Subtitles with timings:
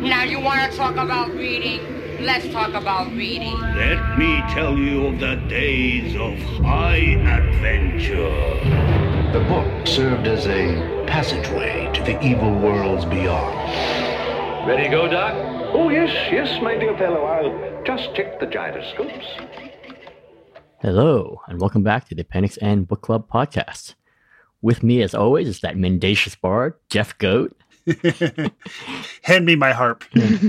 [0.00, 2.24] Now you want to talk about reading?
[2.24, 3.60] Let's talk about reading.
[3.60, 8.30] Let me tell you of the days of high adventure.
[9.34, 14.66] The book served as a passageway to the evil worlds beyond.
[14.66, 15.34] Ready to go, Doc?
[15.74, 17.24] Oh, yes, yes, my dear fellow.
[17.24, 19.26] I'll just check the gyroscopes.
[20.80, 23.96] Hello, and welcome back to the Appendix N Book Club podcast.
[24.62, 27.54] With me, as always, is that mendacious bard, Jeff Goad.
[29.22, 30.04] Hand me my harp.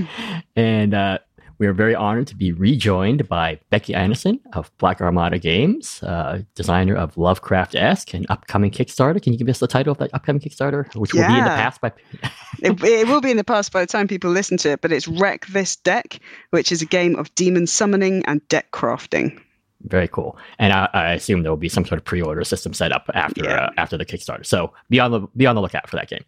[0.56, 1.18] and uh,
[1.58, 6.42] we are very honored to be rejoined by Becky Annison of Black Armada Games, uh,
[6.54, 9.22] designer of Lovecraftesque, an upcoming Kickstarter.
[9.22, 11.50] Can you give us the title of that upcoming Kickstarter, which will be in the
[11.50, 11.92] past by?
[12.58, 14.90] it, it will be in the past by the time people listen to it, but
[14.90, 16.18] it's Wreck This Deck,
[16.50, 19.40] which is a game of demon summoning and deck crafting.
[19.86, 20.36] Very cool.
[20.58, 23.44] And I, I assume there will be some sort of pre-order system set up after
[23.44, 23.66] Yeah.
[23.66, 24.46] uh, after the Kickstarter.
[24.46, 26.24] So be on the be on the lookout for that game.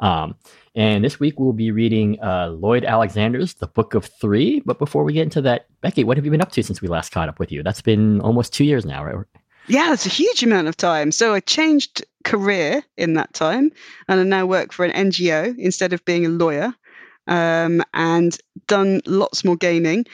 [0.00, 0.34] Um,
[0.74, 4.60] and this week we'll be reading uh, Lloyd Alexander's The Book of Three.
[4.64, 6.88] But before we get into that, Becky, what have you been up to since we
[6.88, 7.62] last caught up with you?
[7.62, 9.26] That's been almost two years now, right?
[9.66, 11.12] Yeah, it's a huge amount of time.
[11.12, 13.70] So I changed career in that time,
[14.08, 16.74] and I now work for an NGO instead of being a lawyer,
[17.28, 20.04] um, and done lots more gaming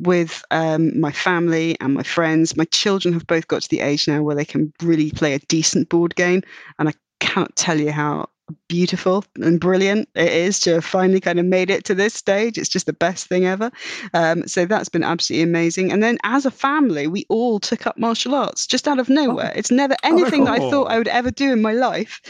[0.00, 2.56] with um, my family and my friends.
[2.56, 5.38] My children have both got to the age now where they can really play a
[5.40, 6.42] decent board game,
[6.78, 8.28] and I cannot tell you how
[8.68, 12.58] beautiful and brilliant it is to have finally kind of made it to this stage.
[12.58, 13.70] It's just the best thing ever.
[14.14, 15.92] Um, so that's been absolutely amazing.
[15.92, 19.52] And then as a family, we all took up martial arts just out of nowhere.
[19.54, 22.20] It's never anything that I thought I would ever do in my life.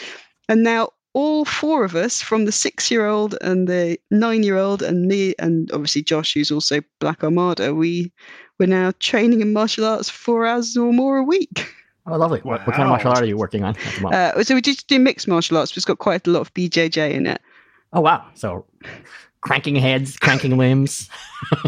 [0.48, 4.56] And now all four of us, from the six year old and the nine year
[4.56, 8.12] old and me, and obviously Josh, who's also Black Armada, we
[8.58, 11.66] we're now training in martial arts four hours or more a week.
[12.06, 12.40] Oh, lovely.
[12.40, 14.14] What, what kind of martial art are you working on at the moment?
[14.36, 15.70] Uh, so we just do mixed martial arts.
[15.70, 17.40] but It's got quite a lot of BJJ in it.
[17.92, 18.24] oh, wow.
[18.34, 18.64] So
[19.42, 21.08] cranking heads, cranking limbs.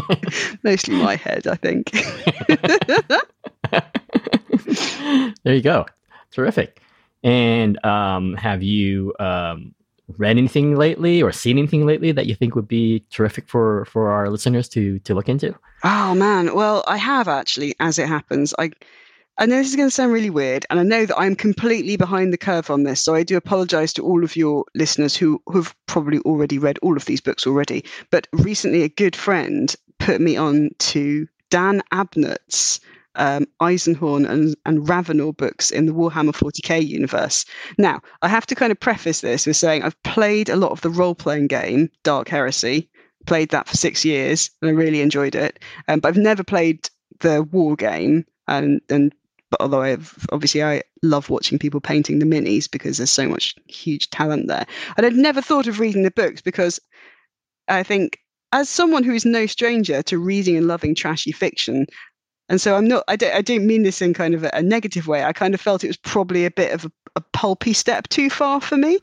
[0.63, 1.91] Mostly my head, I think.
[5.43, 5.85] there you go.
[6.31, 6.81] Terrific.
[7.23, 9.73] And um, have you um,
[10.17, 14.09] read anything lately or seen anything lately that you think would be terrific for for
[14.09, 15.55] our listeners to to look into?
[15.83, 18.53] Oh man, well, I have actually, as it happens.
[18.59, 18.71] I
[19.39, 21.97] I know this is going to sound really weird, and I know that I'm completely
[21.97, 25.41] behind the curve on this, so I do apologize to all of your listeners who
[25.47, 27.83] who've probably already read all of these books already.
[28.11, 32.79] But recently, a good friend put me on to Dan Abnett's
[33.15, 37.45] um, Eisenhorn and, and Ravenor books in the Warhammer 40k universe.
[37.77, 40.81] Now, I have to kind of preface this with saying I've played a lot of
[40.81, 42.89] the role playing game, Dark Heresy,
[43.25, 45.59] played that for six years, and I really enjoyed it.
[45.87, 49.13] Um, but I've never played the war game, and and
[49.49, 53.55] but although I've obviously I love watching people painting the minis because there's so much
[53.67, 54.65] huge talent there,
[54.97, 56.79] and I'd never thought of reading the books because
[57.67, 58.19] I think
[58.51, 61.87] as someone who is no stranger to reading and loving trashy fiction.
[62.49, 63.03] And so I'm not.
[63.07, 63.33] I don't.
[63.33, 65.23] I don't mean this in kind of a, a negative way.
[65.23, 68.29] I kind of felt it was probably a bit of a, a pulpy step too
[68.29, 68.99] far for me.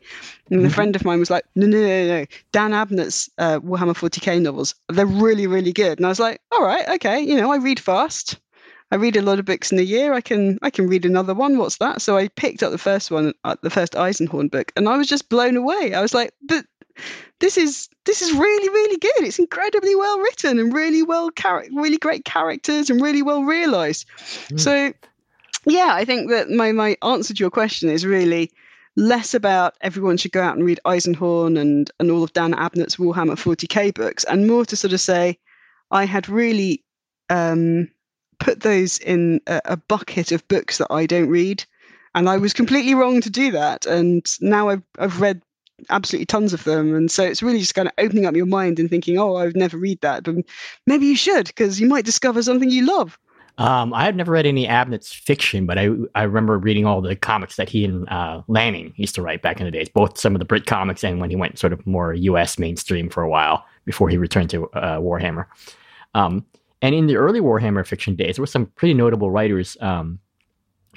[0.51, 0.73] And a Mhm.
[0.73, 2.27] friend of mine was like, "No, no, no, no.
[2.53, 4.75] Dan Abnett's uh, Warhammer 40k novels.
[4.91, 7.21] They're really, really good." And I was like, "All right, okay.
[7.21, 8.37] You know, I read fast.
[8.93, 10.13] I read a lot of books in a year.
[10.13, 11.57] I can I can read another one.
[11.57, 14.87] What's that?" So I picked up the first one, uh, the first Eisenhorn book, and
[14.89, 15.95] I was just blown away.
[15.95, 16.67] I was like, "But
[17.39, 19.25] this is this is really really good.
[19.25, 24.07] It's incredibly well written and really well char- really great characters and really well realized."
[24.51, 24.61] Mm.
[24.61, 24.93] So
[25.67, 28.51] yeah, I think that my my answer to your question is really
[28.97, 32.97] less about everyone should go out and read Eisenhorn and and all of Dan Abnett's
[32.97, 35.39] Warhammer 40k books, and more to sort of say,
[35.91, 36.83] I had really
[37.29, 37.89] um,
[38.39, 41.65] put those in a, a bucket of books that I don't read,
[42.15, 43.87] and I was completely wrong to do that.
[43.87, 45.43] And now I've I've read
[45.89, 48.79] absolutely tons of them, and so it's really just kind of opening up your mind
[48.79, 50.37] and thinking, oh, I would never read that, but
[50.87, 53.19] maybe you should because you might discover something you love.
[53.59, 57.15] Um, I had never read any Abnett's fiction, but I I remember reading all the
[57.15, 60.35] comics that he and uh, Lanning used to write back in the days, both some
[60.35, 62.59] of the Brit comics and when he went sort of more U.S.
[62.59, 65.47] mainstream for a while before he returned to uh, Warhammer.
[66.15, 66.45] Um,
[66.83, 69.77] and in the early Warhammer fiction days, there were some pretty notable writers.
[69.81, 70.19] Um,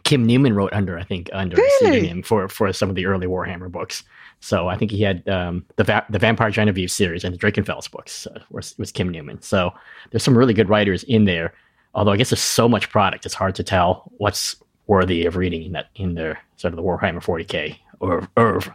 [0.04, 3.28] Kim Newman wrote under, I think, under a pseudonym for for some of the early
[3.28, 4.04] Warhammer books.
[4.44, 7.90] So I think he had um, the Va- the Vampire Genevieve series and the Drakenfels
[7.90, 9.42] books uh, was, was Kim Newman.
[9.42, 9.72] So
[10.12, 11.54] there's some really good writers in there.
[11.96, 14.58] Although I guess there's so much product, it's hard to tell what's
[14.88, 18.70] worthy of reading in that in the sort of the Warhammer 40k or Irv.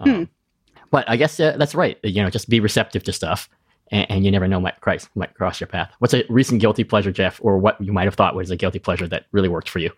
[0.00, 0.26] um,
[0.90, 1.98] but I guess uh, that's right.
[2.02, 3.50] You know, just be receptive to stuff,
[3.90, 5.92] and, and you never know might cross might cross your path.
[5.98, 8.78] What's a recent guilty pleasure, Jeff, or what you might have thought was a guilty
[8.78, 9.90] pleasure that really worked for you?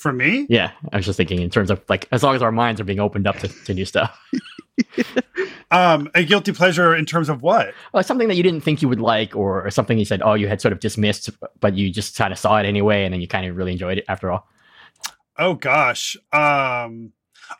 [0.00, 0.46] For me?
[0.48, 2.84] Yeah, I was just thinking in terms of like as long as our minds are
[2.84, 4.18] being opened up to, to new stuff.
[5.72, 7.74] Um, a guilty pleasure in terms of what?
[7.92, 10.34] Well, something that you didn't think you would like, or, or something you said, oh,
[10.34, 11.30] you had sort of dismissed,
[11.60, 13.98] but you just kind of saw it anyway, and then you kind of really enjoyed
[13.98, 14.48] it after all.
[15.38, 16.16] Oh gosh.
[16.32, 17.12] Um,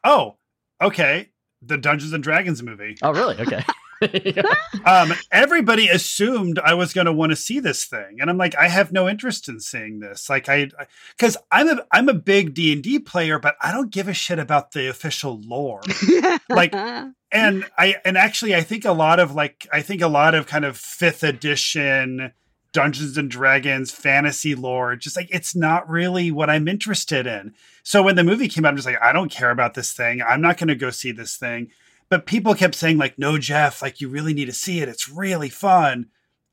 [0.03, 0.39] oh,
[0.83, 1.29] okay.
[1.63, 2.97] The Dungeons and Dragons movie.
[3.01, 3.37] Oh, really?
[3.39, 3.65] Okay.
[4.85, 8.56] um, everybody assumed I was going to want to see this thing, and I'm like,
[8.56, 10.31] I have no interest in seeing this.
[10.31, 10.70] Like, I
[11.17, 14.14] because I'm a I'm a big D and D player, but I don't give a
[14.14, 15.82] shit about the official lore.
[16.49, 20.35] like, and I and actually, I think a lot of like I think a lot
[20.35, 22.32] of kind of fifth edition
[22.73, 27.55] Dungeons and Dragons fantasy lore, just like it's not really what I'm interested in.
[27.82, 30.23] So when the movie came out, I'm just like, I don't care about this thing.
[30.23, 31.70] I'm not going to go see this thing
[32.11, 34.89] but people kept saying like no jeff like you really need to see it.
[34.89, 36.09] It's really fun.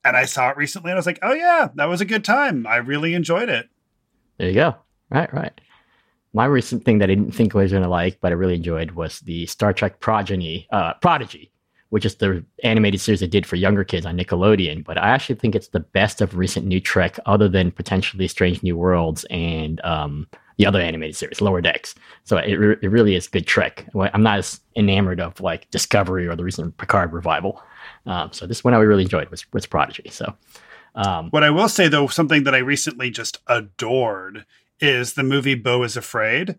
[0.06, 2.24] And i saw it recently and i was like oh yeah that was a good
[2.24, 2.66] time.
[2.66, 3.68] I really enjoyed it.
[4.38, 4.76] There you go.
[5.10, 5.60] Right right.
[6.34, 8.56] My recent thing that i didn't think I was going to like but i really
[8.56, 11.52] enjoyed was the star trek progeny uh, prodigy
[11.90, 15.36] which is the animated series they did for younger kids on nickelodeon but i actually
[15.36, 19.82] think it's the best of recent new trek other than potentially strange new worlds and
[19.84, 20.28] um,
[20.58, 21.96] the other animated series, Lower Decks.
[22.24, 23.86] So it, re- it really is a good Trek.
[23.96, 27.62] I'm not as enamored of like Discovery or the recent Picard revival.
[28.06, 30.10] Um, so this one I really enjoyed was was Prodigy.
[30.10, 30.36] So
[30.96, 34.46] um, what I will say though, something that I recently just adored
[34.80, 36.58] is the movie Beau is Afraid.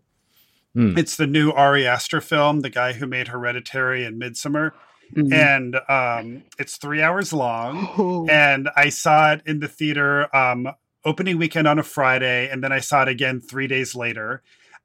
[0.75, 0.97] Mm.
[0.97, 4.71] It's the new Ari Aster film, the guy who made Hereditary and Midsommar.
[5.15, 5.33] Mm-hmm.
[5.33, 7.89] And um, it's three hours long.
[7.97, 8.27] Oh.
[8.29, 10.69] And I saw it in the theater um,
[11.05, 14.43] opening weekend on a Friday, and then I saw it again three days later.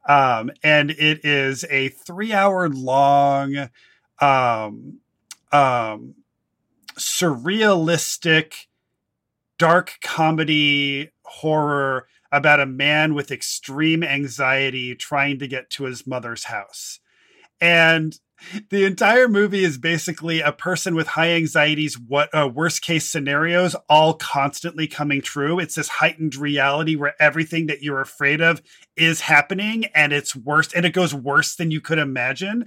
[0.09, 3.71] Um, and it is a three hour long,
[4.21, 5.01] um,
[5.53, 6.15] um,
[6.99, 8.67] surrealistic,
[9.59, 16.45] dark comedy horror about a man with extreme anxiety trying to get to his mother's
[16.45, 17.01] house.
[17.61, 18.19] And
[18.71, 23.75] the entire movie is basically a person with high anxieties what uh, worst case scenarios
[23.89, 28.63] all constantly coming true it's this heightened reality where everything that you're afraid of
[28.97, 32.65] is happening and it's worse and it goes worse than you could imagine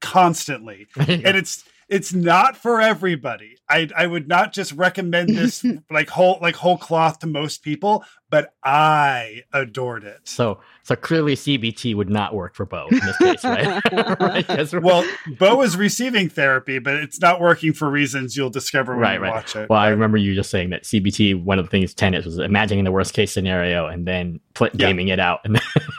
[0.00, 1.04] constantly yeah.
[1.24, 3.56] and it's it's not for everybody.
[3.68, 8.04] I I would not just recommend this like whole like whole cloth to most people,
[8.30, 10.20] but I adored it.
[10.24, 13.80] So so clearly CBT would not work for Beau in this case, right?
[14.20, 14.82] right?
[14.82, 15.08] Well,
[15.38, 19.20] Beau is receiving therapy, but it's not working for reasons you'll discover when right, you
[19.20, 19.34] right.
[19.34, 19.70] watch it.
[19.70, 21.44] Well, I remember you just saying that CBT.
[21.44, 24.88] One of the things tenets was imagining the worst case scenario and then pl- yeah.
[24.88, 25.46] gaming it out.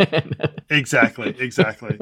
[0.70, 1.98] exactly, exactly.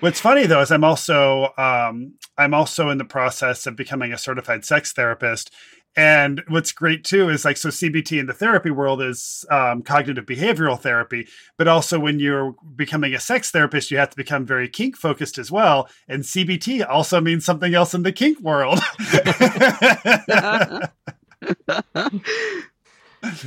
[0.00, 4.18] What's funny though is I'm also um, I'm also in the process of becoming a
[4.18, 5.52] certified sex therapist,
[5.96, 10.26] and what's great too is like so CBT in the therapy world is um, cognitive
[10.26, 11.26] behavioral therapy,
[11.56, 15.38] but also when you're becoming a sex therapist, you have to become very kink focused
[15.38, 15.88] as well.
[16.06, 18.78] And CBT also means something else in the kink world.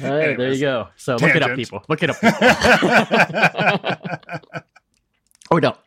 [0.02, 0.88] All right, there you go.
[0.96, 1.84] So look it up, people.
[1.88, 2.18] Look it up.
[5.52, 5.78] or don't.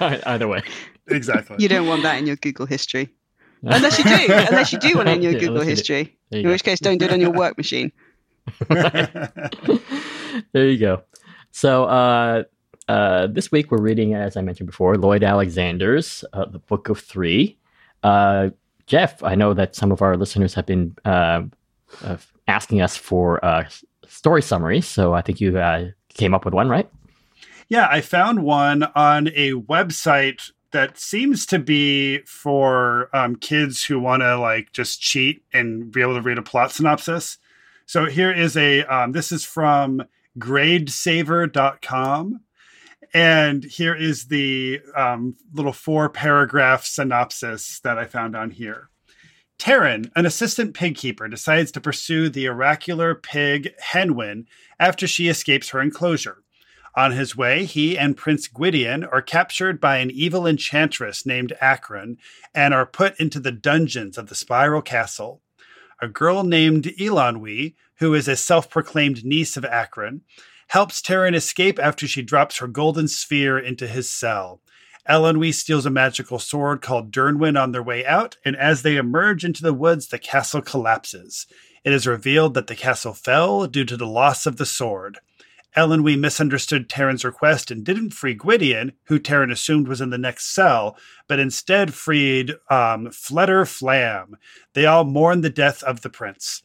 [0.26, 0.62] Either way.
[1.08, 1.56] Exactly.
[1.58, 3.10] You don't want that in your Google history.
[3.62, 6.44] Unless you do, unless you do want it in your yeah, Google history, you in
[6.44, 6.50] go.
[6.50, 7.90] which case don't do it on your work machine.
[8.68, 9.32] there
[10.54, 11.02] you go.
[11.50, 12.44] So uh,
[12.86, 17.00] uh, this week we're reading, as I mentioned before, Lloyd Alexander's uh, The Book of
[17.00, 17.58] Three.
[18.04, 18.50] Uh,
[18.86, 21.42] Jeff, I know that some of our listeners have been uh,
[22.02, 22.16] uh,
[22.46, 23.40] asking us for
[24.06, 26.88] story summaries, so I think you came up with one, right?
[27.68, 33.98] Yeah, I found one on a website that seems to be for um, kids who
[33.98, 37.38] want to like just cheat and be able to read a plot synopsis.
[37.86, 40.04] So here is a um, this is from
[40.38, 42.40] gradesaver.com.
[43.14, 48.90] And here is the um, little four paragraph synopsis that I found on here.
[49.58, 54.46] Taran, an assistant pig keeper, decides to pursue the oracular pig Hen Wen
[54.78, 56.42] after she escapes her enclosure.
[56.98, 62.16] On his way, he and Prince Gwydion are captured by an evil enchantress named Achren
[62.52, 65.40] and are put into the dungeons of the Spiral Castle.
[66.02, 70.22] A girl named Eilonwy, who is a self proclaimed niece of Achren,
[70.70, 74.60] helps Taran escape after she drops her golden sphere into his cell.
[75.08, 79.44] Eilonwy steals a magical sword called Dyrnwyn on their way out, and as they emerge
[79.44, 81.46] into the woods, the castle collapses.
[81.84, 85.20] It is revealed that the castle fell due to the loss of the sword.
[85.76, 90.54] Eilonwy misunderstood Taran's request and didn't free Gwydion, who Taran assumed was in the next
[90.54, 90.96] cell,
[91.28, 94.34] but instead freed um, Fflewddur Fflam.
[94.74, 96.62] They all mourn the death of the prince.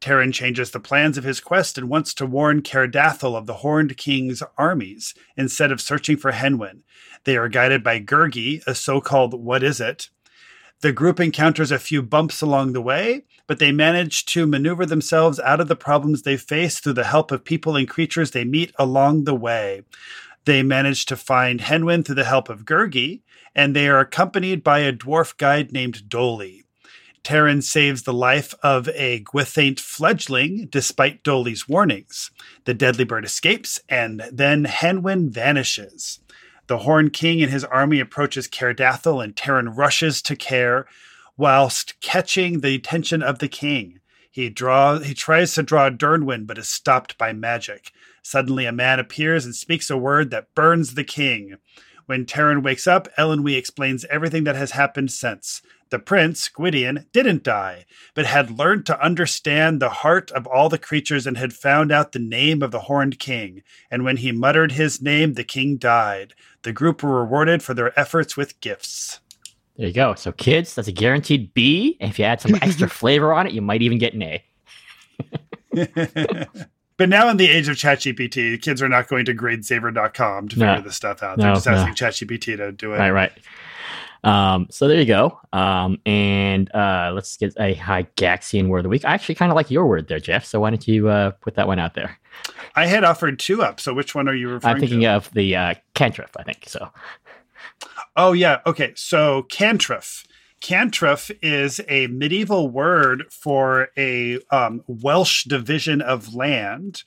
[0.00, 3.54] Taran changes the plans of his quest and wants to warn Caer Dathyl of the
[3.54, 6.82] Horned King's armies instead of searching for Hen Wen.
[7.24, 10.08] They are guided by Gurgi, a so called What Is It?
[10.82, 15.38] The group encounters a few bumps along the way, but they manage to maneuver themselves
[15.40, 18.72] out of the problems they face through the help of people and creatures they meet
[18.78, 19.82] along the way.
[20.46, 23.20] They manage to find Hen Wen through the help of Gurgi,
[23.54, 26.62] and they are accompanied by a dwarf guide named Doli.
[27.22, 32.30] Taran saves the life of a Gwythaint fledgling despite Doli's warnings.
[32.64, 36.20] The deadly bird escapes, and then Hen Wen vanishes.
[36.70, 40.86] The Horn King and his army approaches Caer Dathyl, and Taran rushes to Care,
[41.36, 43.98] whilst catching the attention of the king.
[44.30, 47.90] He draws he tries to draw Dyrnwyn, but is stopped by magic.
[48.22, 51.56] Suddenly a man appears and speaks a word that burns the king.
[52.06, 55.62] When Taran wakes up, Eilonwy explains everything that has happened since.
[55.90, 60.78] The prince, Gwydion, didn't die, but had learned to understand the heart of all the
[60.78, 63.62] creatures and had found out the name of the Horned King.
[63.90, 66.34] And when he muttered his name, the king died.
[66.62, 69.18] The group were rewarded for their efforts with gifts.
[69.76, 70.14] There you go.
[70.14, 71.96] So, kids, that's a guaranteed B.
[72.00, 74.44] And if you add some extra flavor on it, you might even get an A.
[76.96, 80.76] but now in the age of ChatGPT, kids are not going to gradesaver.com to figure
[80.76, 80.80] No.
[80.82, 81.38] this stuff out.
[81.38, 81.72] They're No, just no.
[81.72, 82.98] asking ChatGPT to do it.
[82.98, 83.32] Right, right.
[84.22, 85.38] Um, so there you go.
[85.52, 89.04] Um, and uh, let's get a Gygaxian word of the week.
[89.04, 90.44] I actually kind of like your word there, Jeff.
[90.44, 92.18] So why don't you uh, put that one out there?
[92.76, 93.80] I had offered two up.
[93.80, 94.68] So which one are you referring to?
[94.68, 95.06] I'm thinking to?
[95.06, 96.64] of the uh, cantrip, I think.
[96.68, 96.90] So
[98.16, 98.92] Oh yeah, okay.
[98.96, 100.26] So cantref.
[100.60, 107.02] Cantref is a medieval word for a um, Welsh division of land,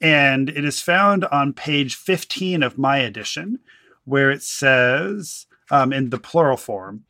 [0.00, 3.58] and it is found on page 15 of my edition,
[4.04, 7.04] where it says, um, in the plural form,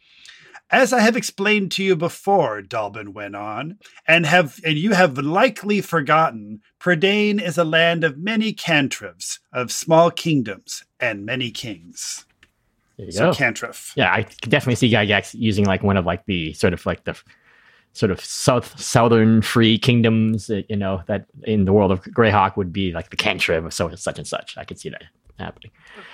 [0.71, 5.19] as I have explained to you before, Dallben went on, and have and you have
[5.19, 12.25] likely forgotten, Prydain is a land of many cantrevs, of small kingdoms, and many kings.
[12.97, 13.37] there you So go.
[13.39, 13.93] cantref.
[13.95, 17.15] yeah, I definitely see Gygax using like one of like the sort of like the
[17.93, 22.73] sort of south southern free kingdoms, you know, that in the world of Greyhawk would
[22.73, 24.57] be like the cantrip of so such and such.
[24.59, 25.05] I could see that
[25.39, 25.71] happening.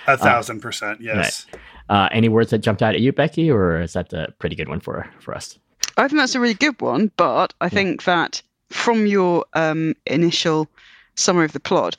[0.07, 1.47] A thousand percent, yes.
[1.89, 4.69] Uh, any words that jumped out at you, Becky, or is that a pretty good
[4.69, 5.57] one for for us?
[5.97, 10.67] I think that's a really good one, but I think that from your um, initial
[11.15, 11.97] summary of the plot,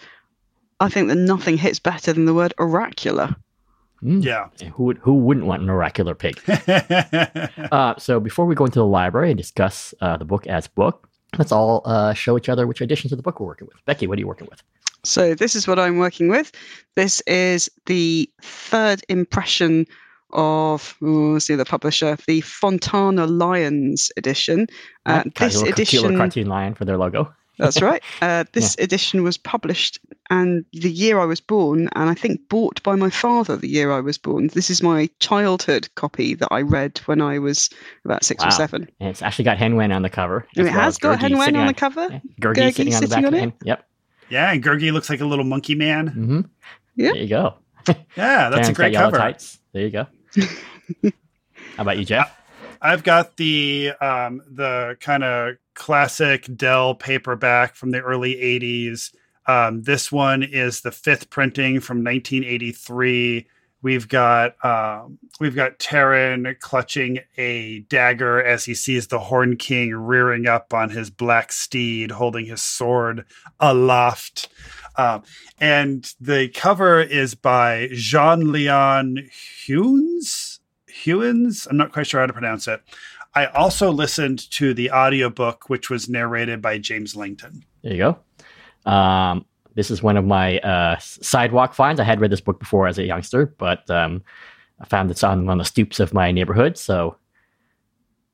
[0.81, 3.37] I think that nothing hits better than the word oracular.
[4.03, 4.25] Mm.
[4.25, 4.49] Yeah.
[4.73, 6.41] Who would who wouldn't want an oracular pig?
[7.73, 11.09] Uh, so before we go into the library and discuss uh, the book as book,
[11.39, 13.85] let's all uh, show each other which editions of the book we're working with.
[13.85, 14.63] Becky, what are you working with?
[15.05, 16.53] So this is what I'm working with.
[16.95, 19.87] This is the third impression
[20.33, 24.67] of oh, see the publisher, the Fontana Lions edition.
[25.05, 27.33] Uh, this Killer edition, cartoon lion for their logo.
[27.59, 28.03] That's right.
[28.21, 29.99] Uh, this edition was published
[30.31, 33.93] and the year I was born, and I think bought by my father the year
[33.93, 34.47] I was born.
[34.49, 37.69] This is my childhood copy that I read when I was
[38.07, 38.49] about six Wow.
[38.49, 38.89] or seven.
[38.99, 40.47] And it's actually got Hen Wen on the cover.
[40.57, 42.09] It well has got Gurgi Hen Wen sitting on the cover.
[42.11, 43.49] yeah, Gurgi, Gurgi sitting on the back sitting of on it.
[43.49, 43.55] it.
[43.67, 43.87] Yep.
[44.31, 46.09] yeah, and Gurgi looks like a little monkey man.
[46.09, 46.41] Mm-hmm.
[46.97, 47.13] Yep.
[47.15, 47.55] There you go.
[48.17, 49.17] Yeah, that's Karen's a great cover.
[49.19, 49.59] tights.
[49.73, 50.07] There you go.
[51.77, 52.35] How about you, Jeff?
[52.83, 59.15] I've got the um, the kind of classic Dell paperback from the early '80s.
[59.47, 63.47] Um, this one is the fifth printing from 1983.
[63.83, 69.95] We've got um, we've got Taran clutching a dagger as he sees the Horn King
[69.95, 73.25] rearing up on his black steed, holding his sword
[73.61, 74.49] aloft.
[74.97, 75.23] Um,
[75.61, 79.29] and the cover is by Jean Leon
[79.67, 80.59] Huens.
[80.93, 81.67] Hewins.
[81.71, 82.83] I'm not quite sure how to pronounce it.
[83.35, 87.65] I also listened to the audiobook, which was narrated by James Langton.
[87.83, 87.99] There you
[88.85, 88.91] go.
[88.91, 92.01] Um, this is one of my uh, sidewalk finds.
[92.01, 94.23] I had read this book before as a youngster, but um,
[94.81, 96.77] I found it's on on the stoops of my neighborhood.
[96.77, 97.17] So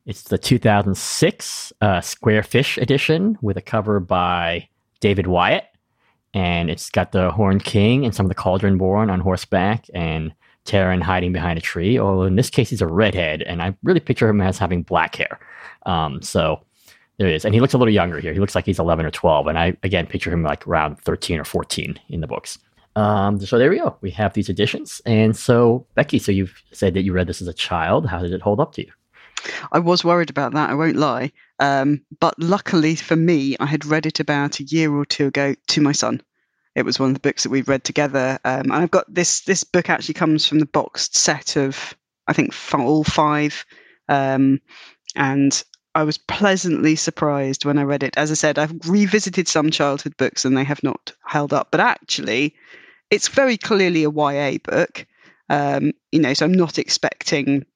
[0.04, 4.68] it's the 2006 uh, Square Fish edition with a cover by
[5.00, 5.64] David Wyatt,
[6.34, 10.32] and it's got the Horned King and some of the Cauldron Born on horseback and
[10.68, 11.98] Taran hiding behind a tree.
[11.98, 15.16] Although in this case he's a redhead, and I really picture him as having black
[15.16, 15.40] hair.
[15.86, 16.60] Um, so
[17.18, 17.44] there is.
[17.44, 18.32] And he looks a little younger here.
[18.32, 19.46] He looks like he's 11 or 12.
[19.48, 22.58] And I, again, picture him like around 13 or 14 in the books.
[22.96, 23.96] Um, so there we go.
[24.00, 27.46] We have these additions, And so, Becky, so you've said that you read this as
[27.46, 28.06] a child.
[28.06, 28.92] How did it hold up to you?
[29.70, 31.30] I was worried about that, I won't lie.
[31.60, 35.54] Um, but luckily for me, I had read it about a year or two ago
[35.68, 36.20] to my son.
[36.78, 38.38] It was one of the books that we read together.
[38.44, 41.96] Um, and I've got this this book actually comes from the boxed set of
[42.28, 43.66] I think all five.
[44.08, 44.60] Um,
[45.16, 45.62] and
[45.94, 48.16] I was pleasantly surprised when I read it.
[48.16, 51.80] As I said, I've revisited some childhood books and they have not held up, but
[51.80, 52.54] actually,
[53.10, 55.06] it's very clearly a YA book.
[55.50, 57.66] Um, you know, so I'm not expecting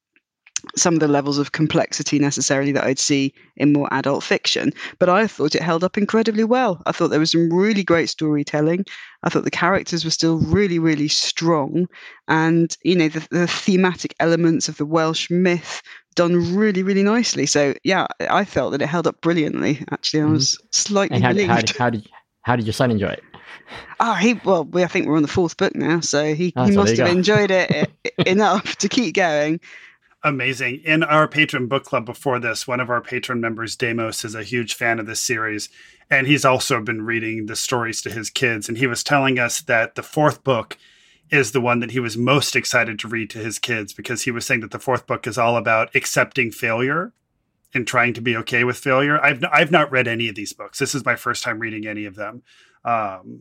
[0.76, 4.72] some of the levels of complexity necessarily that I'd see in more adult fiction.
[4.98, 6.82] But I thought it held up incredibly well.
[6.86, 8.84] I thought there was some really great storytelling.
[9.22, 11.86] I thought the characters were still really, really strong.
[12.28, 15.82] And, you know, the, the thematic elements of the Welsh myth
[16.14, 17.46] done really, really nicely.
[17.46, 19.84] So, yeah, I felt that it held up brilliantly.
[19.90, 20.66] Actually, I was mm-hmm.
[20.70, 21.50] slightly And how, relieved.
[21.50, 22.08] how, did, how did
[22.42, 23.22] how did your son enjoy it?
[24.00, 26.64] Oh, he well, we, I think we're on the fourth book now, so he, Oh,
[26.64, 27.12] he so must have go.
[27.12, 27.90] enjoyed it
[28.26, 29.60] enough to keep going.
[30.24, 30.82] Amazing.
[30.84, 34.44] In our patron book club before this, one of our patron members, Damos, is a
[34.44, 35.68] huge fan of this series.
[36.10, 38.68] And he's also been reading the stories to his kids.
[38.68, 40.78] And he was telling us that the fourth book
[41.30, 44.30] is the one that he was most excited to read to his kids because he
[44.30, 47.12] was saying that the fourth book is all about accepting failure
[47.74, 49.18] and trying to be okay with failure.
[49.20, 50.78] I've, I've not read any of these books.
[50.78, 52.42] This is my first time reading any of them.
[52.84, 53.40] Um,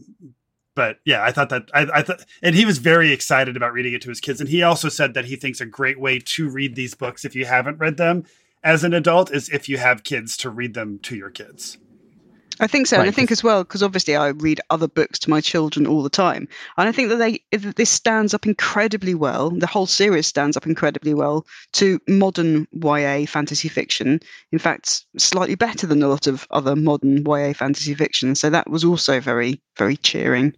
[0.81, 3.93] but yeah, I thought that I, I thought, and he was very excited about reading
[3.93, 4.41] it to his kids.
[4.41, 7.35] And he also said that he thinks a great way to read these books, if
[7.35, 8.23] you haven't read them
[8.63, 11.77] as an adult, is if you have kids to read them to your kids.
[12.59, 15.29] I think so, and I think as well because obviously I read other books to
[15.29, 16.47] my children all the time,
[16.77, 19.51] and I think that they that this stands up incredibly well.
[19.51, 24.19] The whole series stands up incredibly well to modern YA fantasy fiction.
[24.51, 28.33] In fact, slightly better than a lot of other modern YA fantasy fiction.
[28.33, 30.55] So that was also very very cheering.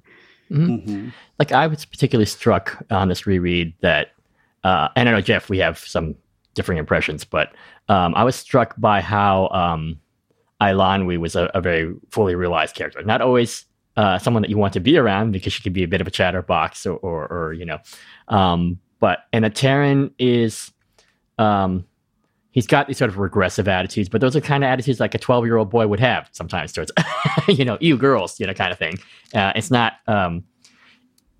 [1.39, 4.11] Like I was particularly struck on this reread that,
[4.63, 6.15] uh, and I know Jeff, we have some
[6.53, 7.53] differing impressions, but
[7.89, 9.99] um, I was struck by how um,
[11.17, 13.01] was a, a very fully realized character.
[13.03, 13.65] Not always
[13.97, 16.07] uh, someone that you want to be around because she could be a bit of
[16.07, 17.79] a chatterbox or, or, or you know,
[18.27, 20.71] um, but and that Taran is,
[21.37, 21.85] um,
[22.53, 25.17] he's got these sort of regressive attitudes, but those are kind of attitudes like a
[25.19, 26.91] 12 year old boy would have sometimes towards,
[27.47, 28.97] you know, you girls, you know, kind of thing.
[29.33, 30.43] Uh, it's not, um,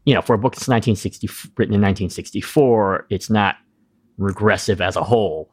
[0.05, 3.55] you know, for a book that's 1960, written in 1964, it's not
[4.17, 5.49] regressive as a whole,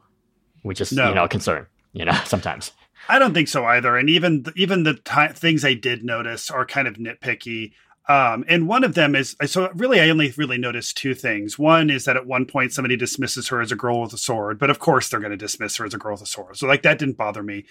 [0.63, 1.09] which is, No.
[1.09, 2.71] you know, a concern, you know, sometimes.
[3.07, 3.97] I don't think so either.
[3.97, 7.71] And even even the ti things I did notice are kind of nitpicky.
[8.09, 11.59] Um, and one of them is so really I only really noticed two things.
[11.59, 14.57] One is that at one point somebody dismisses her as a girl with a sword,
[14.59, 16.57] but of course they're going to dismiss her as a girl with a sword.
[16.57, 17.65] So like that didn't bother me.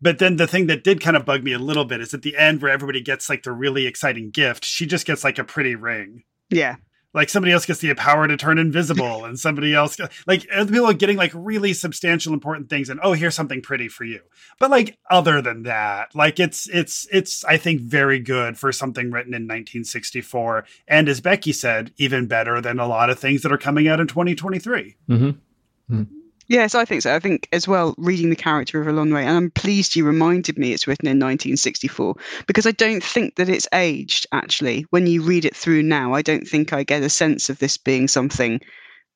[0.00, 2.22] But then the thing that did kind of bug me a little bit is at
[2.22, 5.44] the end where everybody gets like the really exciting gift, she just gets like a
[5.44, 6.24] pretty ring.
[6.50, 6.76] Yeah,
[7.14, 10.90] Like somebody else gets the power to turn invisible, and somebody else like other people
[10.90, 14.20] are getting like really substantial, important things, and oh, here's something pretty for you.
[14.58, 19.10] But like other than that, like it's it's it's I think very good for something
[19.10, 23.52] written in 1964, and as Becky said, even better than a lot of things that
[23.52, 24.96] are coming out in 2023.
[25.08, 26.02] Mm-hmm.
[26.46, 27.14] Yes, I think so.
[27.14, 30.72] I think as well, reading the character of Eilonwy, and I'm pleased you reminded me
[30.72, 32.14] it's written in 1964
[32.46, 34.86] because I don't think that it's aged actually.
[34.90, 37.78] When you read it through now, I don't think I get a sense of this
[37.78, 38.60] being something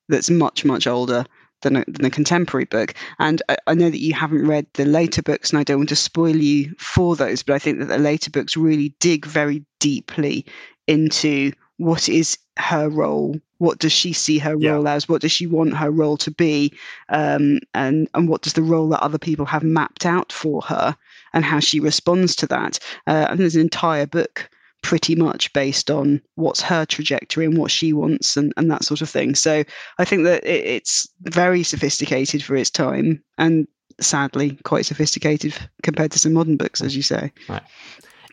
[0.07, 1.25] that's much, much older
[1.61, 2.95] than a, than a contemporary book.
[3.19, 5.89] And I, I know that you haven't read the later books, and I don't want
[5.89, 9.63] to spoil you for those, but I think that the later books really dig very
[9.79, 10.45] deeply
[10.87, 13.39] into what is her role?
[13.57, 14.71] What does she see her Yeah.
[14.71, 15.07] role as?
[15.07, 16.73] What does she want her role to be?
[17.07, 20.95] Um, and and what does the role that other people have mapped out for her
[21.33, 22.79] and how she responds to that?
[23.07, 24.49] Uh, and there's an entire book
[24.81, 29.01] pretty much based on what's her trajectory and what she wants and, and that sort
[29.01, 29.35] of thing.
[29.35, 29.63] So
[29.97, 33.67] i think that it, it's very sophisticated for its time and
[33.99, 37.31] sadly quite sophisticated compared to some modern books as you say.
[37.49, 37.61] Right.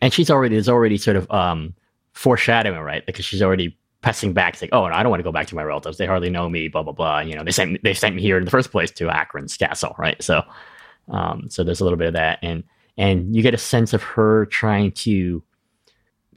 [0.01, 1.73] And she's already, there's already sort of um,
[2.17, 3.05] foreshadowing, right?
[3.05, 5.55] Because she's already pressing back, like, "Oh, no, I don't want to go back to
[5.55, 5.97] my relatives.
[5.97, 7.19] They hardly know me." Blah blah blah.
[7.19, 9.95] You know, they sent they sent me here in the first place to Achren's castle,
[9.97, 10.21] right?
[10.21, 10.41] So,
[11.09, 12.63] um, so there's a little bit of that, and
[12.97, 15.43] and you get a sense of her trying to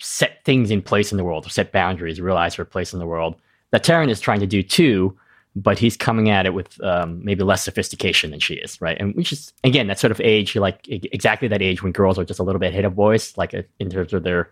[0.00, 3.36] set things in place in the world, set boundaries, realize her place in the world.
[3.70, 5.16] That Taran is trying to do too,
[5.54, 8.96] but he's coming at it with um, maybe less sophistication than she is, right?
[9.00, 12.24] And which is again that sort of age, like exactly that age when girls are
[12.24, 14.50] just a little bit ahead of boys, like uh, in terms of their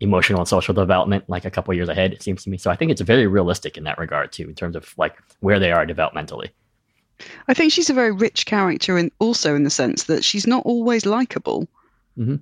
[0.00, 2.58] emotional and social development, like a couple years ahead, it seems to me.
[2.58, 5.58] So I think it's very realistic in that regard too, in terms of like where
[5.58, 6.50] they are developmentally.
[7.48, 10.62] i think she's a very rich character and also in the sense that she's not
[10.66, 11.66] always likable
[12.18, 12.40] Mhm.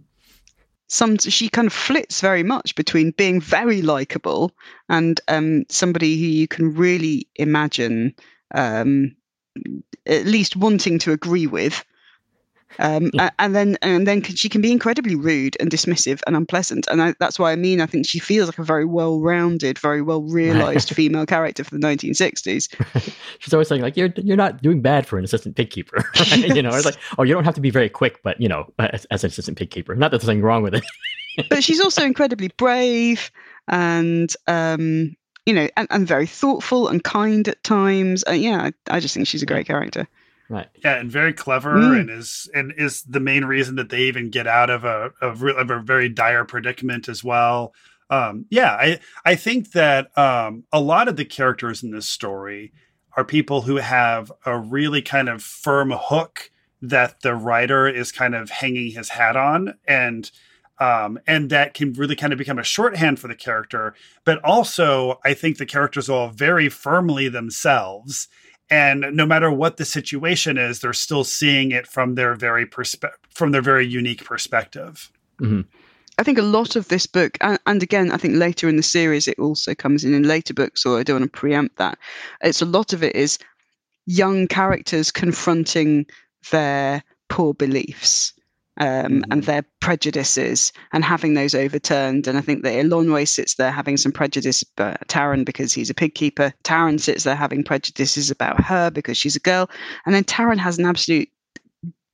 [0.89, 4.51] some she kind of flits very much between being very likable
[4.89, 8.15] and um, somebody who you can really imagine
[8.55, 9.15] um,
[10.07, 11.85] at least wanting to agree with
[12.79, 13.31] Um, Yeah.
[13.39, 17.15] and then and then she can be incredibly rude and dismissive and unpleasant, and I,
[17.21, 21.27] that's why I mean I think she feels like a very well-rounded, very well-realized female
[21.27, 22.69] character for the 1960s.
[23.39, 26.05] She's always saying like you're you're not doing bad for an assistant pig keeper.
[26.19, 26.49] right?
[26.55, 28.73] You know, it's like oh you don't have to be very quick, but you know
[28.79, 29.95] as, as an assistant pig keeper.
[29.95, 30.85] Not that there's anything wrong with it.
[31.51, 33.31] but she's also incredibly brave
[33.69, 38.25] and um, you know and, and very thoughtful and kind at times.
[38.29, 40.07] Uh, yeah, I, I just think she's a great character.
[40.49, 40.69] Right.
[40.85, 42.01] Yeah, and very clever, Mm.
[42.01, 45.43] and is and is the main reason that they even get out of a of,
[45.43, 47.73] re- of a very dire predicament as well.
[48.11, 52.73] Um, yeah, I I think that um, a lot of the characters in this story
[53.17, 56.51] are people who have a really kind of firm hook
[56.83, 60.31] that the writer is kind of hanging his hat on, and
[60.79, 63.95] um, and that can really kind of become a shorthand for the character.
[64.25, 68.29] But also, I think the characters are all very firmly themselves
[68.71, 73.13] and no matter what the situation is they're still seeing it from their very perspe-
[73.31, 75.11] from their very unique perspective.
[75.41, 75.63] Mm-hmm.
[76.17, 78.85] I think a lot of this book, and, and again, I think later in the
[78.85, 81.99] series, it also comes in in later books, so I don't want to preempt that.
[82.41, 83.39] It's a lot of it is
[84.07, 86.07] young characters confronting
[86.53, 88.33] their poor beliefs
[88.79, 92.27] um, and their prejudices and having those overturned.
[92.27, 95.95] And I think that Eilonwy sits there having some prejudice about Taran because he's a
[95.95, 96.53] pig keeper.
[96.65, 99.71] Taran sits there having prejudices about her because she's a girl.
[100.07, 101.29] And then Taran has an absolute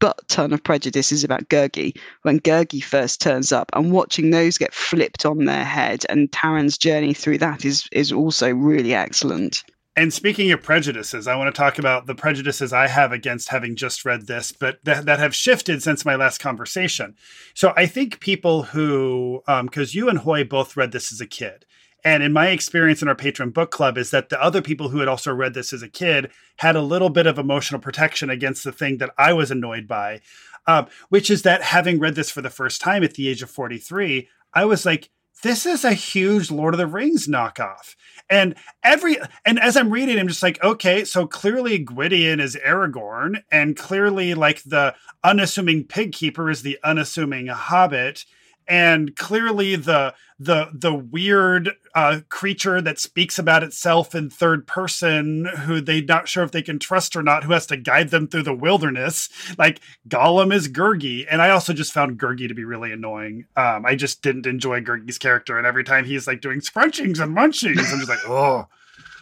[0.01, 4.73] butt ton of prejudices about Gurgi when Gurgi first turns up and watching those get
[4.73, 9.63] flipped on their head and Taran's journey through that is is also really excellent.
[10.01, 13.77] And speaking of prejudices i want to talk about the prejudices i have against having
[13.77, 17.15] just read this but that, that have shifted since my last conversation.
[17.55, 21.67] So i think people who because you and hoy both read this as a kid.
[22.03, 25.01] And in my experience in our patron book club is that the other people who
[25.01, 28.65] had also read this as a kid had a little bit of emotional protection against
[28.65, 30.23] the thing that I was annoyed by,
[30.67, 33.51] um, which is that having read this for the first time at the age of
[33.51, 35.11] 43, I was like,
[35.43, 37.97] this is a huge Lord of the Rings knockoff.
[38.29, 43.43] And every and as I'm reading, I'm just like, okay, so clearly Gwydion is Aragorn,
[43.51, 48.25] and clearly like the unassuming pig keeper is the unassuming hobbit
[48.71, 55.45] and clearly the the the weird uh, creature that speaks about itself in third person,
[55.45, 58.29] who they're not sure if they can trust or not, who has to guide them
[58.29, 59.29] through the wilderness.
[59.59, 63.45] Like Gollum is Gurgi, and I also just found Gurgi to be really annoying.
[63.57, 67.37] Um, I just didn't enjoy Gurgi's character, and every time he's like doing scrunchings and
[67.37, 68.69] munchings, I'm just like, oh,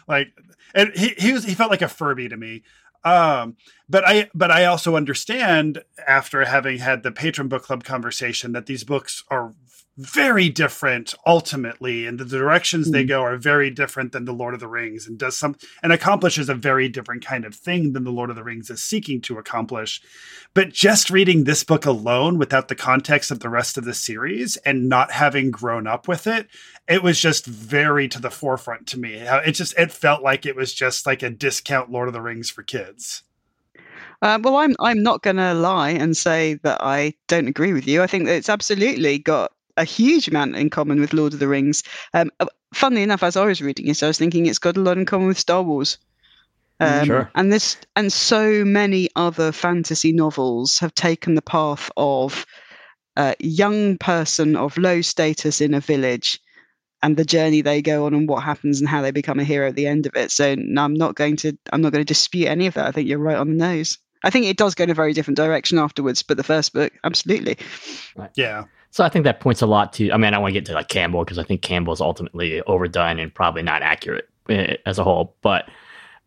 [0.07, 0.31] like,
[0.75, 2.61] and he he was he felt like a Furby to me.
[3.03, 3.55] Um,
[3.87, 8.65] but I but I also understand after having had the patron book club conversation that
[8.65, 9.53] these books are
[9.99, 14.61] very different ultimately and the directions they go are very different than the lord of
[14.61, 18.11] the rings and does some and accomplishes a very different kind of thing than the
[18.11, 20.01] lord of the rings is seeking to accomplish.
[20.53, 24.55] But just reading this book alone without the context of the rest of the series
[24.57, 26.47] and not having grown up with it
[26.87, 29.15] it was just very to the forefront to me.
[29.15, 32.49] It just it felt like it was just like a discount lord of the rings
[32.49, 33.23] for kids.
[34.21, 37.85] Uh, well, I'm I'm not going to lie and say that I don't agree with
[37.87, 38.01] you.
[38.01, 41.47] I think that it's absolutely got a huge amount in common with Lord of the
[41.47, 41.83] Rings.
[42.13, 44.81] Um, uh, funnily enough, as I was reading it, I was thinking it's got a
[44.81, 45.97] lot in common with Star Wars.
[46.81, 47.31] Um, Sure.
[47.35, 52.45] And this and so many other fantasy novels have taken the path of
[53.15, 56.39] a young person of low status in a village
[57.01, 59.69] and the journey they go on and what happens and how they become a hero
[59.69, 60.31] at the end of it.
[60.31, 62.85] So no, I'm not going to I'm not going to dispute any of that.
[62.85, 63.97] I think you're right on the nose.
[64.23, 66.91] I think it does go in a very different direction afterwards, but the first book,
[67.05, 67.57] absolutely.
[68.35, 70.11] yeah So I think that points a lot to.
[70.11, 72.61] I mean, I want to get to like Campbell because I think Campbell is ultimately
[72.61, 75.35] overdone and probably not accurate eh, as a whole.
[75.41, 75.69] But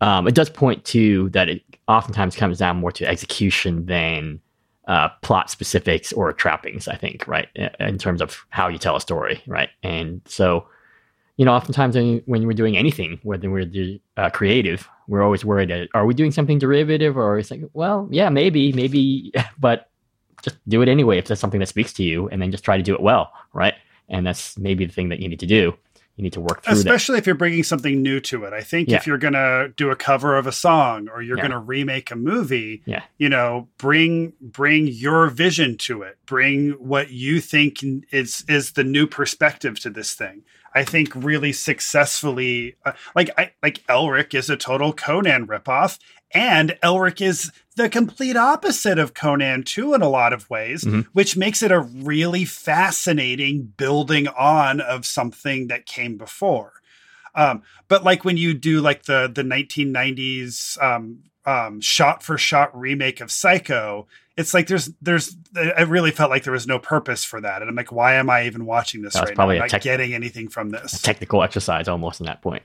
[0.00, 4.40] um, it does point to that it oftentimes comes down more to execution than
[4.88, 6.88] uh, plot specifics or trappings.
[6.88, 7.48] I think right
[7.80, 9.70] in terms of how you tell a story, right?
[9.82, 10.66] And so,
[11.36, 13.70] you know, oftentimes when, we're doing anything, whether we're
[14.16, 18.28] uh, creative, we're always worried: are we doing something derivative, or it's like, well, yeah,
[18.28, 19.88] maybe, maybe, but
[20.42, 22.76] just do it anyway if that's something that speaks to you and then just try
[22.76, 23.74] to do it well right
[24.08, 25.74] and that's maybe the thing that you need to do
[26.16, 28.60] you need to work through that especially if you're bringing something new to it i
[28.60, 28.96] think Yeah.
[28.98, 31.42] if you're going to do a cover of a song or you're Yeah.
[31.48, 33.02] going to remake a movie Yeah.
[33.18, 37.78] you know bring bring your vision to it bring what you think
[38.10, 40.42] is is the new perspective to this thing
[40.74, 45.98] i think really successfully uh, like I, like elric is a total conan ripoff
[46.34, 51.06] and elric is the complete opposite of conan too in a lot of ways Mhm.
[51.12, 56.72] which makes it a really fascinating building on of something that came before
[57.34, 62.78] um, but like when you do like the the 1990s um, um, shot for shot
[62.78, 67.24] remake of Psycho, it's like there's there's I really felt like there was no purpose
[67.24, 69.62] for that, and I'm like, why am I even watching this That's right probably now?
[69.62, 71.00] I'm not tech- getting anything from this.
[71.02, 72.62] Technical exercise almost in that point.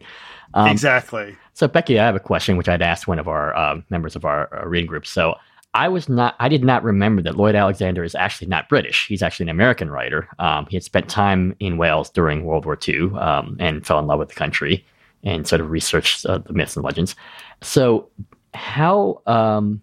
[0.53, 1.35] Um, exactly.
[1.53, 4.23] So Becky, I have a question which I'd asked one of our um, members of
[4.23, 5.05] our, uh reading group.
[5.05, 5.35] So
[5.73, 9.05] I was not, I did not remember that Lloyd Alexander is actually not British.
[9.07, 10.27] He's actually an American writer.
[10.39, 14.07] Um, he had spent time in Wales during World War II um, and fell in
[14.07, 14.85] love with the country
[15.23, 17.15] and sort of researched uh, the myths and legends.
[17.61, 18.09] So
[18.57, 19.81] how, um,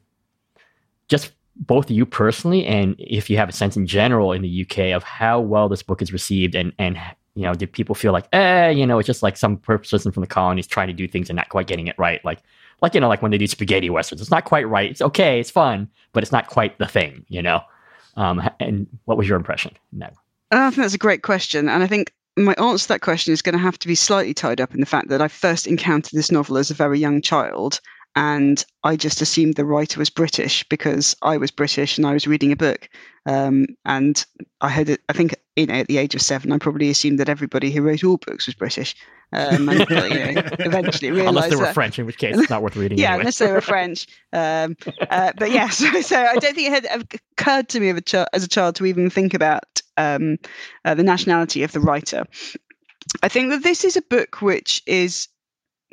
[1.09, 4.93] just both you personally and if you have a sense in general in the UK
[4.95, 6.99] of how well this book is received and and
[7.35, 10.21] you know did people feel like eh you know it's just like some person from
[10.21, 12.25] the colonies trying to do things and not quite getting it right.
[12.25, 12.41] Like
[12.83, 14.91] like you know like when they do spaghetti westerns it's not quite right.
[14.91, 15.39] It's okay.
[15.39, 17.61] It's fun but it's not quite the thing you know?
[18.17, 19.73] Um and what was your impression?
[19.93, 20.15] In that
[20.51, 21.69] I think that's a great question.
[21.69, 24.35] And I think my answer to that question is going to have to be slightly
[24.35, 27.23] tied up in the fact that I first encountered this novel as a very young
[27.23, 27.81] child.
[28.17, 32.29] And I just assumed the writer was British because I was British and I was
[32.29, 32.89] reading a book.
[33.27, 34.25] Um, and
[34.61, 37.19] I had, it, I think, you know, at the age of seven, I probably assumed
[37.19, 38.95] that everybody who wrote all books was British.
[39.33, 42.51] Um, and, you know, eventually realised unless they were that, French in which case it's
[42.51, 43.21] not worth reading yeah, anyway.
[43.23, 44.07] unless they were French.
[44.33, 44.77] Um,
[45.11, 48.01] uh, but yeah, so, so I don't think it had occurred to me of a
[48.01, 50.39] ch- as a child to even think about um,
[50.85, 52.27] uh, the nationality of the writer.
[53.23, 55.29] I think that this is a book which is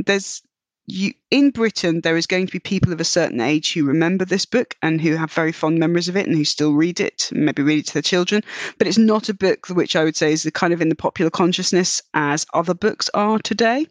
[0.05, 0.41] there's
[0.87, 4.25] you in Britain there is going to be people of a certain age who remember
[4.25, 7.29] this book and who have very fond memories of it and who still read it,
[7.31, 8.41] maybe read it to their children.
[8.77, 10.95] But it's not a book which I would say is the kind of in the
[10.95, 13.87] popular consciousness as other books are today.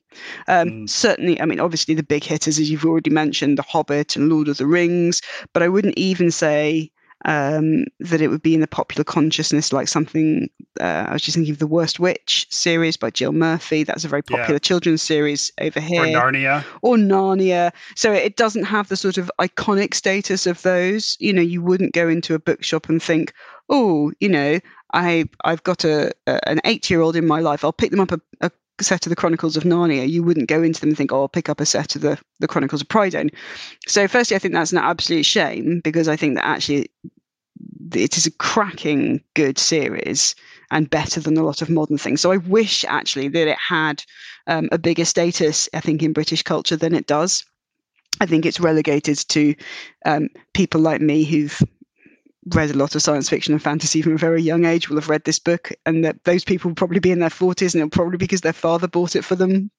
[0.48, 0.88] Um, Mm.
[0.88, 4.48] Certainly, I mean, obviously the big hitters, as you've already mentioned, The Hobbit and Lord
[4.48, 5.20] of the Rings.
[5.52, 6.90] But I wouldn't even say
[7.24, 10.48] um, that it would be in the popular consciousness like something.
[10.80, 13.82] Uh, I was just thinking of the Worst Witch series by Jill Murphy.
[13.84, 14.38] That's a very Yeah.
[14.38, 16.64] popular children's series over here Or Narnia.
[16.82, 17.72] or Narnia.
[17.96, 21.16] So it doesn't have the sort of iconic status of those.
[21.20, 23.32] You know, you wouldn't go into a bookshop and think,
[23.68, 24.58] oh, you know,
[24.94, 27.64] I I've got a, a an eight year old in my life.
[27.64, 28.50] I'll pick them up a, a
[28.84, 30.08] set of the Chronicles of Narnia.
[30.08, 32.18] You wouldn't go into them and think, oh, I'll pick up a set of the
[32.38, 33.30] the Chronicles of Prydain.
[33.86, 36.90] So firstly, I think that's an absolute shame because I think that actually
[37.94, 40.34] it is a cracking good series
[40.70, 42.20] and better than a lot of modern things.
[42.20, 44.04] So I wish actually that it had
[44.46, 47.44] um, a bigger status, I think, in British culture than it does.
[48.20, 49.54] I think it's relegated to
[50.04, 51.60] um, people like me who've
[52.54, 55.08] read a lot of science fiction and fantasy from a very young age will have
[55.08, 57.90] read this book, and that those people will probably be in their 40s, and it'll
[57.90, 59.70] probably be because their father bought it for them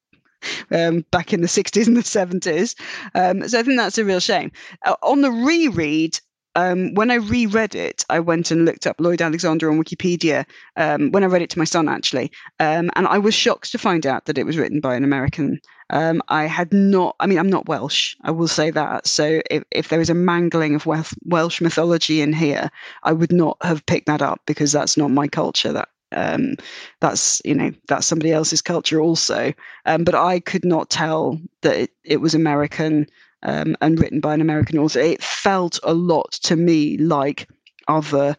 [0.71, 2.75] um, back in the 60s and the 70s.
[3.15, 4.51] Um, so I think that's a real shame.
[4.85, 6.19] Uh, on the reread,
[6.55, 10.45] um, when I reread it, I went and looked up Lloyd Alexander on Wikipedia.
[10.75, 13.77] Um, when I read it to my son, actually, um, and I was shocked to
[13.77, 15.61] find out that it was written by an American.
[15.89, 17.15] Um, I had not.
[17.19, 18.15] I mean, I'm not Welsh.
[18.23, 19.07] I will say that.
[19.07, 22.69] So if, if there is a mangling of Welsh, Welsh mythology in here,
[23.03, 25.71] I would not have picked that up because that's not my culture.
[25.71, 26.55] That um,
[26.99, 29.53] that's you know that's somebody else's culture also.
[29.85, 33.07] Um, but I could not tell that it, it was American
[33.43, 34.99] um, and written by an American author.
[34.99, 37.47] It felt a lot to me like
[37.87, 38.35] other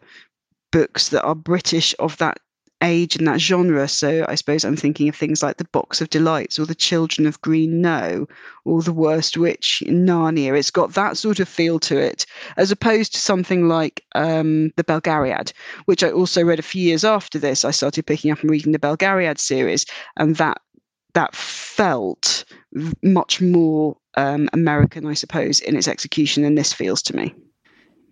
[0.71, 2.39] books that are British of that
[2.83, 3.87] age and that genre.
[3.87, 7.25] So I suppose I'm thinking of things like The Box of Delights or The Children
[7.25, 8.27] of Green Knowe
[8.65, 10.57] or The Worst Witch in Narnia.
[10.57, 12.25] It's got that sort of feel to it,
[12.57, 15.53] as opposed to something like um, The Belgariad,
[15.85, 17.63] which I also read a few years after this.
[17.63, 19.85] I started picking up and reading the Belgariad series,
[20.17, 20.61] and that
[21.13, 22.43] that felt
[23.03, 27.33] much more um, American, I suppose, in its execution than this feels to me.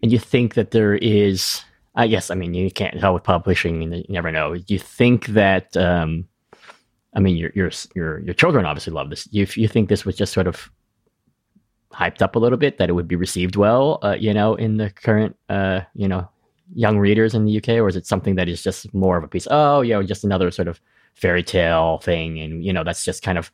[0.02, 1.62] And you think that there is,
[1.96, 4.54] I guess, I mean, you can't tell with publishing, you never know.
[4.68, 6.28] You think that, um,
[7.16, 9.28] I mean, your your your your children obviously love this.
[9.32, 10.72] You you think this was just sort of
[11.92, 14.78] hyped up a little bit that it would be received well, uh, you know, in
[14.78, 16.30] the current, uh, you know,
[16.74, 19.28] young readers in the UK, or is it something that is just more of a
[19.28, 19.48] piece?
[19.52, 20.80] Oh, you know, just another sort of
[21.14, 23.52] fairy tale thing, and you know, that's just kind of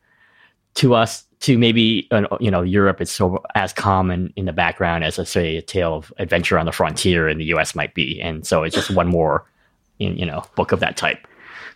[0.78, 5.04] to us to maybe uh, you know Europe it's so as common in the background
[5.04, 8.20] as a say a tale of adventure on the frontier in the US might be
[8.20, 9.44] and so it's just one more
[9.98, 11.26] in, you know book of that type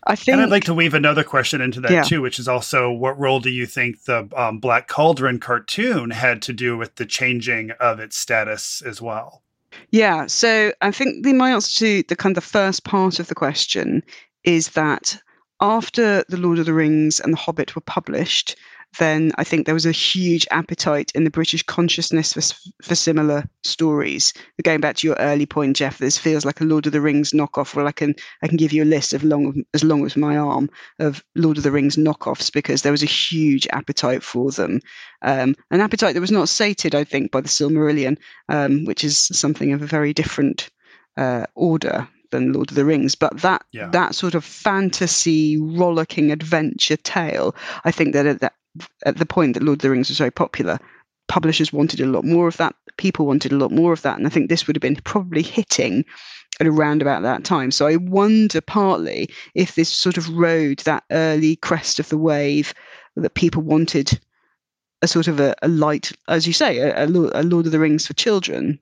[0.04, 0.34] I think.
[0.34, 2.02] And I'd like to weave another question into that Yeah.
[2.02, 6.42] too, which is also what role do you think the um, Black Cauldron cartoon had
[6.42, 9.42] to do with the changing of its status as well?
[9.90, 13.28] Yeah, so I think the my answer to the kind of the first part of
[13.28, 14.02] the question
[14.42, 15.16] is that
[15.60, 18.56] after The Lord of the Rings and The Hobbit were published,
[18.98, 22.42] then I think there was a huge appetite in the British consciousness for,
[22.82, 24.32] for similar stories.
[24.62, 27.32] Going back to your early point, Jeff, this feels like a Lord of the Rings
[27.32, 27.74] knockoff.
[27.74, 30.36] Well, I can I can give you a list of long as long as my
[30.36, 34.80] arm of Lord of the Rings knockoffs because there was a huge appetite for them,
[35.22, 39.16] um, an appetite that was not sated, I think, by the Silmarillion, um, which is
[39.16, 40.68] something of a very different
[41.16, 43.88] uh, order than Lord of the Rings, but that Yeah.
[43.90, 48.54] that sort of fantasy rollicking adventure tale, I think that at, that
[49.04, 50.78] at the point that Lord of the Rings was very popular,
[51.28, 52.74] publishers wanted a lot more of that.
[52.96, 55.42] People wanted a lot more of that, and I think this would have been probably
[55.42, 56.04] hitting
[56.60, 57.70] at around about that time.
[57.70, 62.74] So I wonder partly if this sort of rode that early crest of the wave
[63.16, 64.20] that people wanted
[65.00, 68.06] a sort of a, a light, as you say, a, a Lord of the Rings
[68.06, 68.78] for children.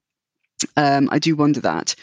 [0.77, 1.95] Um, I do wonder that.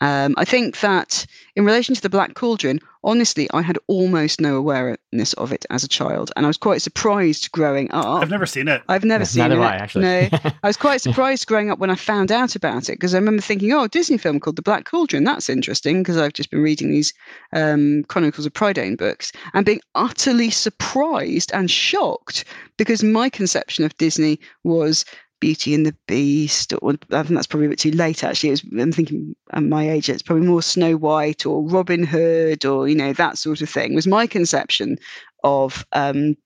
[0.00, 4.56] Um, I think that in relation to the Black Cauldron, honestly, I had almost no
[4.56, 8.22] awareness of it as a child, and I was quite surprised growing up.
[8.22, 8.82] I've never seen it.
[8.88, 9.62] I've never Yeah, seen neither it.
[9.62, 10.02] have I, actually.
[10.04, 10.28] No,
[10.62, 13.42] I was quite surprised growing up when I found out about it because I remember
[13.42, 15.24] thinking, "Oh, a Disney film called The Black Cauldron.
[15.24, 17.12] That's interesting." Because I've just been reading these
[17.52, 22.44] um, Chronicles of Prydain books and being utterly surprised and shocked
[22.76, 25.04] because my conception of Disney was
[25.40, 26.72] Beauty and the Beast.
[26.82, 28.24] Or I think that's probably a bit too late.
[28.24, 32.64] Actually, was, I'm thinking at my age, it's probably more Snow White or Robin Hood
[32.64, 33.94] or you know that sort of thing.
[33.94, 34.98] Was my conception
[35.44, 36.36] of um,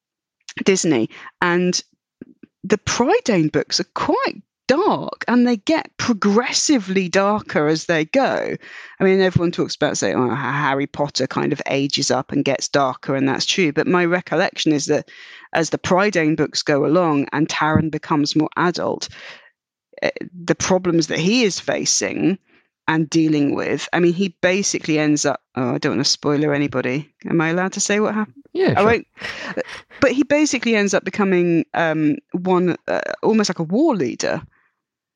[0.65, 1.09] Disney
[1.41, 1.83] and
[2.65, 8.57] the Prydain books are quite dark and they get progressively darker as they go.
[9.01, 12.68] I mean, everyone talks about saying, oh, Harry Potter kind of ages up and gets
[12.68, 13.72] darker, and that's true.
[13.72, 15.11] But my recollection is that
[15.53, 19.09] as the Prydain books go along and Taran becomes more adult,
[20.03, 20.11] eh,
[20.44, 22.38] the problems that he is facing
[22.88, 26.53] and dealing with, I mean, he basically ends up, oh, I don't want to spoiler
[26.53, 27.12] anybody.
[27.27, 28.42] Am I allowed to say what happened?
[28.53, 28.85] Yeah, I sure.
[28.85, 29.07] won't.
[30.01, 34.43] But he basically ends up becoming um, one, uh, almost like a war leader.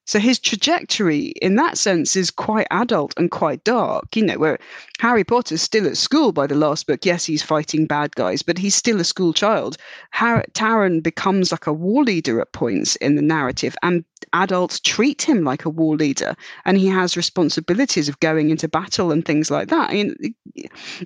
[0.07, 4.17] So his trajectory, in that sense, is quite adult and quite dark.
[4.17, 4.59] You know, where
[5.01, 7.05] Harry Potter's still at school by the last book.
[7.05, 9.77] Yes, he's fighting bad guys, but he's still a school child.
[10.13, 15.23] Har- Taran becomes like a war leader at points in the narrative, and adults treat
[15.23, 19.51] him like a war leader, and he has responsibilities of going into battle and things
[19.51, 19.91] like that.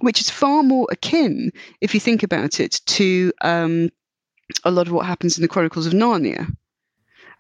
[0.01, 3.89] Which is far more akin, if you think about it, to um,
[4.65, 6.47] a lot of what happens in the Chronicles of Narnia.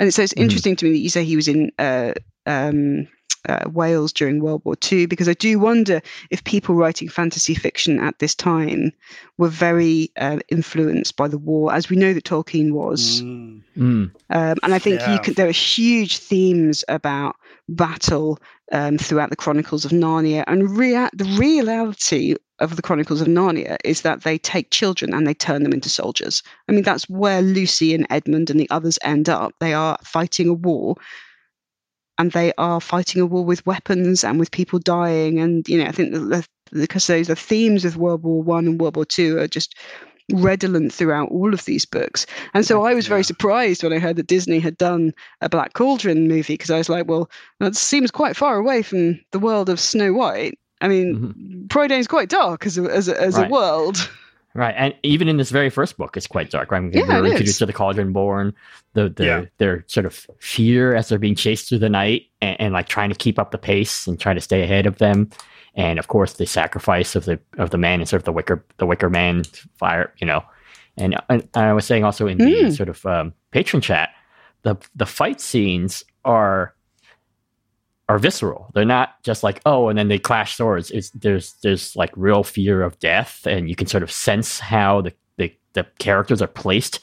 [0.01, 0.43] And so it's Mhm.
[0.43, 2.15] interesting to me that you say he was in uh,
[2.47, 3.07] um,
[3.49, 6.01] uh, Wales during World War II, because I do wonder
[6.31, 8.93] if people writing fantasy fiction at this time
[9.39, 13.23] were very uh, influenced by the war, as we know that Tolkien was.
[13.23, 13.63] Mm.
[13.77, 14.11] Mm.
[14.31, 15.15] Um, and I think Yeah.
[15.15, 17.37] you can, there are huge themes about
[17.69, 18.39] battle
[18.73, 20.45] um, throughout the Chronicles of Narnia.
[20.47, 25.27] And rea- the reality of the Chronicles of Narnia is that they take children and
[25.27, 26.43] they turn them into soldiers.
[26.69, 29.55] I mean, that's where Lucy and Edmund and the others end up.
[29.61, 30.97] They are fighting a war.
[32.21, 35.41] And they are fighting a war with weapons and with people dying.
[35.41, 38.81] And, you know, I think the, because those the themes of World War One and
[38.81, 39.75] World War Two are just
[40.33, 42.27] redolent throughout all of these books.
[42.55, 45.73] And so I was very surprised when I heard that Disney had done a Black
[45.73, 49.69] Cauldron movie because I was like, well, that seems quite far away from the world
[49.71, 50.59] of Snow White.
[50.83, 53.43] I mean, Prydain is quite dark as a, as a, as Mm-hmm.
[53.43, 53.51] Right.
[53.51, 54.11] a world.
[54.53, 56.73] Right, and even in this very first book, it's quite dark.
[56.73, 58.53] Right, Yeah, we're it introduced to the Cauldron Born,
[58.95, 59.45] the, the Yeah.
[59.59, 63.11] their sort of fear as they're being chased through the night, and, and like trying
[63.11, 65.31] to keep up the pace and trying to stay ahead of them,
[65.77, 68.65] and of course the sacrifice of the of the man and sort of the wicker
[68.79, 69.45] the wicker man
[69.77, 70.43] fire, you know,
[70.97, 72.77] and, and I was saying also in the Mm.
[72.77, 74.09] sort of um, patron chat,
[74.63, 76.75] the the fight scenes are
[78.11, 78.73] are visceral.
[78.75, 80.91] They're not just like oh, and then they clash swords.
[80.91, 85.03] It's there's there's like real fear of death, and you can sort of sense how
[85.03, 86.99] the the, the characters are placed,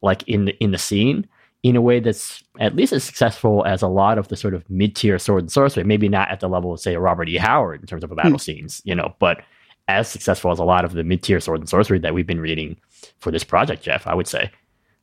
[0.00, 1.28] like in the in the scene,
[1.62, 4.68] in a way that's at least as successful as a lot of the sort of
[4.70, 5.84] mid tier sword and sorcery.
[5.84, 7.36] Maybe not at the level of say Robert E.
[7.36, 9.42] Howard in terms of the battle scenes, you know, but
[9.86, 12.40] as successful as a lot of the mid tier sword and sorcery that we've been
[12.40, 12.78] reading
[13.18, 14.06] for this project, Jeff.
[14.06, 14.50] I would say.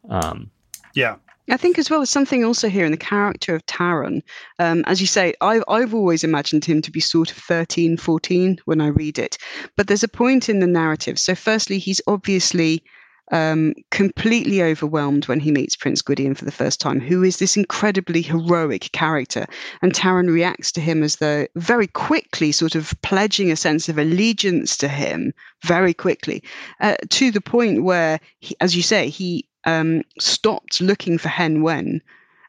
[0.09, 0.49] Um,
[0.95, 1.17] Yeah.
[1.49, 4.21] I think as well as something also here in the character of Taran.
[4.59, 8.59] Um, as you say, I've, I've always imagined him to be sort of 13, 14
[8.65, 9.37] when I read it.
[9.75, 11.19] But there's a point in the narrative.
[11.19, 12.83] So, firstly, he's obviously
[13.31, 17.57] um, completely overwhelmed when he meets Prince Gwydion for the first time, who is this
[17.57, 19.45] incredibly heroic character.
[19.81, 23.97] And Taran reacts to him as though very quickly, sort of pledging a sense of
[23.97, 26.43] allegiance to him very quickly,
[26.81, 31.61] uh, to the point where, he, as you say, he um, stopped looking for Hen
[31.61, 32.01] Wen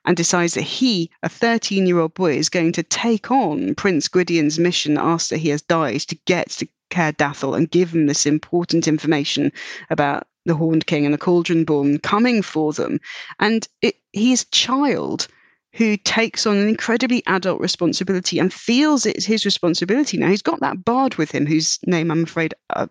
[0.04, 4.08] and decides that he, a 13 year old boy, is going to take on Prince
[4.08, 8.86] Gwydion's mission after he has died to get to Caer and give him this important
[8.86, 9.52] information
[9.90, 13.00] about the Horned King and the Cauldron Born coming for them,
[13.40, 15.26] and it, he's a child
[15.72, 20.28] who takes on an incredibly adult responsibility and feels it's his responsibility now.
[20.28, 22.86] He's got that bard with him, whose name I'm afraid uh,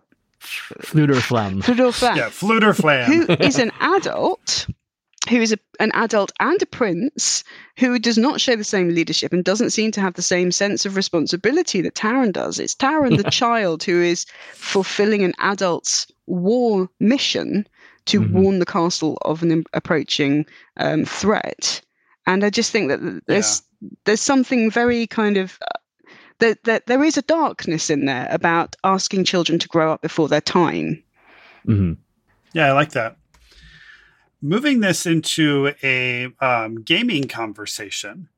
[0.46, 1.62] Fflewddur Fflam.
[1.62, 3.04] Fflewddur Fflam, Yeah, Fflewddur Fflam.
[3.06, 4.66] who is an adult,
[5.28, 7.42] who is a, an adult and a prince,
[7.78, 10.86] who does not show the same leadership and doesn't seem to have the same sense
[10.86, 12.58] of responsibility that Taran does.
[12.58, 14.24] It's Taran, the child, who is
[14.54, 17.66] fulfilling an adult's war mission
[18.06, 18.30] to Mhm.
[18.32, 21.80] warn the castle of an approaching um, threat.
[22.26, 23.62] And I just think that th- there's
[24.04, 25.78] there's something very kind of uh,
[26.38, 30.28] that that there is a darkness in there about asking children to grow up before
[30.28, 31.02] their time.
[31.64, 31.94] hmm
[32.52, 33.16] Yeah, I like that.
[34.42, 38.28] Moving this into a um, gaming conversation.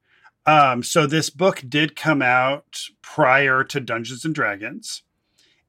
[0.47, 5.03] Um, so this book did come out prior to Dungeons and Dragons.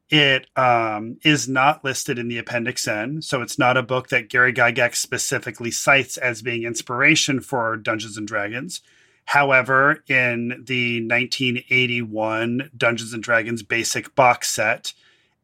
[0.10, 4.30] It um, is not listed in the Appendix N, so it's not a book that
[4.30, 8.82] Gary Gygax specifically cites as being inspiration for Dungeons and Dragons.
[9.30, 14.94] However, in the 1981 Dungeons and Dragons basic box set,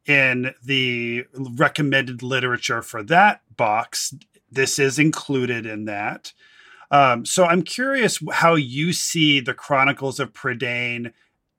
[0.04, 4.12] in the recommended literature for that box,
[4.50, 6.32] this is included in that.
[6.90, 11.12] Um, so I'm curious how you see the Chronicles of Prydain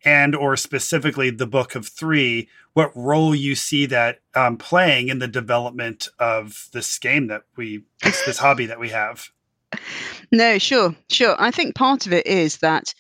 [0.04, 5.20] and or specifically the Book of Three, what role you see that um, playing in
[5.20, 9.32] the development of this game that we this, this hobby that we have.
[10.32, 11.36] No, sure, sure.
[11.40, 12.94] I think part of it is that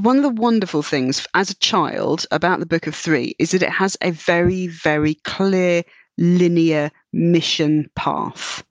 [0.00, 3.62] one of the wonderful things as a child about the Book of Three is that
[3.62, 5.82] it has a very, very clear,
[6.16, 8.62] linear mission path.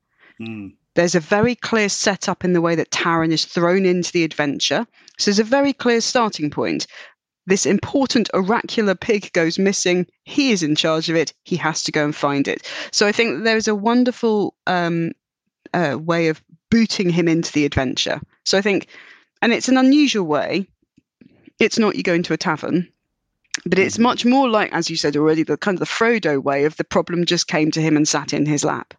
[0.41, 0.73] Mm.
[0.95, 4.87] There's a very clear setup in the way that Taran is thrown into the adventure.
[5.17, 6.87] So there's a very clear starting point.
[7.45, 10.07] This important oracular pig goes missing.
[10.23, 11.33] He is in charge of it.
[11.43, 12.69] He has to go and find it.
[12.91, 15.11] So I think there's a wonderful um,
[15.73, 18.21] uh, way of booting him into the adventure.
[18.45, 18.87] So I think,
[19.41, 20.67] and it's an unusual way.
[21.59, 22.87] It's not you go into a tavern,
[23.65, 24.01] but it's mm.
[24.03, 26.83] much more like, as you said already, the kind of the Frodo way of the
[26.85, 28.93] problem just came to him and sat in his lap,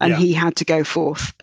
[0.00, 0.18] and Yeah.
[0.18, 1.34] he had to go forth.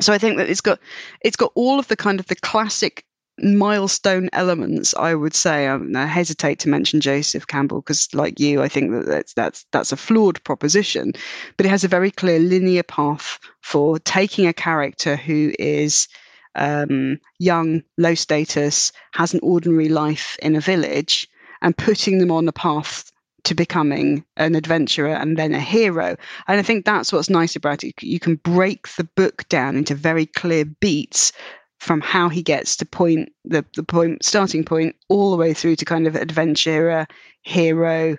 [0.00, 0.78] So I think that it's got
[1.22, 3.05] it's got all of the kind of the classic
[3.38, 4.94] milestone elements.
[4.94, 9.06] I would say I hesitate to mention Joseph Campbell because, like you, I think that
[9.06, 11.12] that's that's that's a flawed proposition,
[11.56, 16.08] but it has a very clear linear path for taking a character who is
[16.54, 21.28] um, young, low status, has an ordinary life in a village,
[21.60, 23.12] and putting them on a path
[23.44, 26.16] to becoming an adventurer and then a hero.
[26.48, 27.94] And I think that's what's nice about it.
[28.02, 31.30] You can break the book down into very clear beats
[31.78, 35.76] from how he gets to point the, the point starting point all the way through
[35.76, 37.06] to kind of adventurer,
[37.42, 38.16] hero,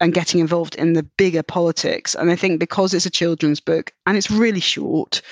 [0.00, 2.14] and getting involved in the bigger politics.
[2.14, 5.22] And I think because it's a children's book and it's really short,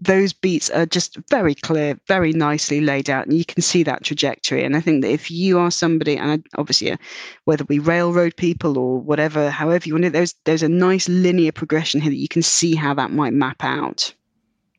[0.00, 4.02] those beats are just very clear, very nicely laid out, and you can see that
[4.02, 4.64] trajectory.
[4.64, 6.96] And I think that if you are somebody, and obviously, uh,
[7.44, 11.52] whether we railroad people or whatever, however you want it, there's there's a nice linear
[11.52, 14.14] progression here that you can see how that might map out.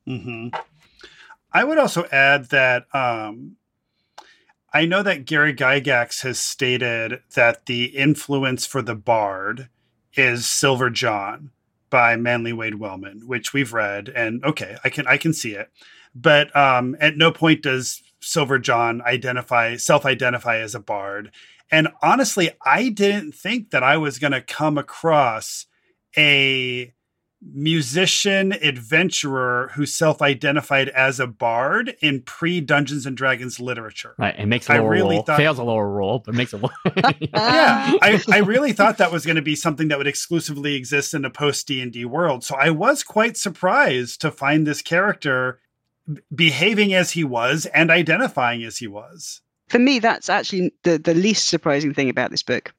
[0.06, 0.48] hmm
[1.54, 3.58] I would also add that um,
[4.74, 9.70] I know that Gary Gygax has stated that the influence for the Bard
[10.14, 11.52] is Silver John
[11.90, 15.70] by Manly Wade Wellman, which we've read, and okay, I can I can see it,
[16.16, 21.32] but um, at no point does Silver John identify self-identify as a bard.
[21.70, 25.66] And honestly, I didn't think that I was going to come across
[26.18, 26.94] a
[27.42, 34.14] musician adventurer who self-identified as a bard in pre Dungeons and Dragons literature.
[34.18, 35.24] Right, it makes a I lower really roll.
[35.24, 36.72] thought- Fails a lower roll, but makes a lower.
[37.20, 41.14] yeah, I, I really thought that was going to be something that would exclusively exist
[41.14, 42.44] in a post D and D world.
[42.44, 45.60] So I was quite surprised to find this character
[46.34, 49.42] behaving as he was and identifying as he was.
[49.70, 52.74] For me, that's actually the the least surprising thing about this book.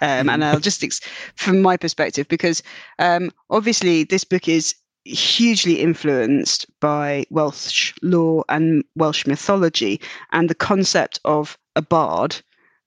[0.00, 1.00] Um, and I'll just ex-
[1.34, 2.62] from my perspective because
[2.98, 4.74] um, obviously this book is
[5.04, 10.00] hugely influenced by Welsh law and Welsh mythology
[10.32, 12.36] and the concept of a bard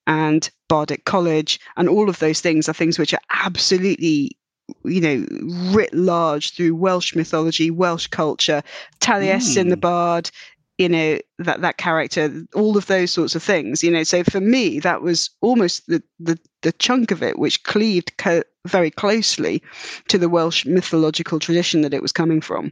[0.05, 4.35] and bardic college and all of those things are things which are absolutely
[4.83, 5.25] you know
[5.71, 8.61] writ large through Welsh mythology, Welsh culture.
[8.99, 9.81] Taliesin the Mm.
[9.81, 10.31] bard,
[10.79, 13.83] you know that that character, all of those sorts of things.
[13.83, 17.63] You know, so for me that was almost the the, the chunk of it which
[17.63, 19.61] cleaved co- very closely
[20.07, 22.71] to the Welsh mythological tradition that it was coming from.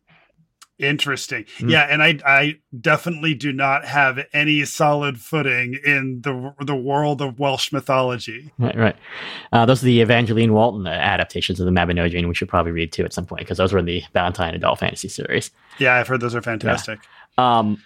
[0.79, 1.43] Interesting.
[1.57, 1.71] Mm.
[1.71, 7.21] Yeah, and I I definitely do not have any solid footing in the the world
[7.21, 8.51] of Welsh mythology.
[8.57, 8.95] Right, right.
[9.51, 12.27] Uh, those are the Evangeline Walton uh, adaptations of the Mabinogion.
[12.27, 14.79] We should probably read too at some point because those were in the Ballantine Adult
[14.79, 15.51] Fantasy series.
[15.79, 16.99] Yeah, I've heard those are fantastic.
[17.39, 17.81] Um,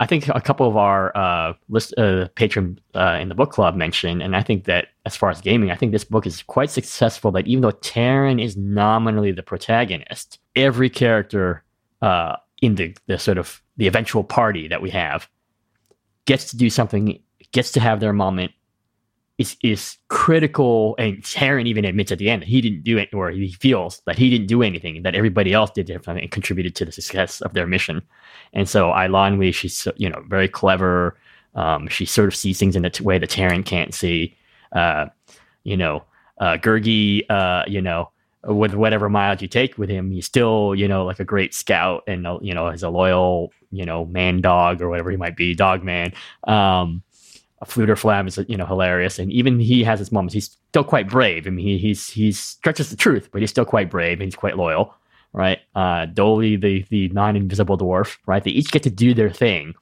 [0.00, 3.74] I think a couple of our uh, list uh, patrons uh, in the book club
[3.74, 6.70] mentioned, and I think that as far as gaming, I think this book is quite
[6.70, 7.32] successful.
[7.32, 11.64] That even though Taran is nominally the protagonist, every character
[12.00, 15.28] uh, in the the sort of the eventual party that we have
[16.26, 17.20] gets to do something,
[17.52, 18.52] gets to have their moment.
[19.38, 23.08] Is is critical, and Taran even admits at the end that he didn't do it,
[23.14, 26.74] or he feels that he didn't do anything, that everybody else did something and contributed
[26.74, 28.02] to the success of their mission.
[28.52, 31.16] And so Eilonwy, she's so- you know very clever.
[31.54, 34.36] Um, she sort of sees things in a way that Taran can't see.
[34.72, 35.06] Uh,
[35.62, 36.02] you know,
[36.40, 38.10] uh, Gurgi, uh, you know,
[38.44, 42.02] with whatever miles you take with him, he's still you know like a great scout
[42.08, 45.54] and you know is a loyal you know man dog or whatever he might be,
[45.54, 46.12] dog man.
[46.48, 47.04] Um,
[47.64, 50.34] Fflewddur Fflam is you know hilarious, and even he has his moments.
[50.34, 51.46] He's still quite brave.
[51.46, 54.36] I mean, he, he's he stretches the truth, but he's still quite brave and he's
[54.36, 54.94] quite loyal
[55.32, 55.58] right?
[55.74, 58.42] Uh, Doli, the the non-invisible dwarf, right?
[58.42, 59.74] They each get to do their thing,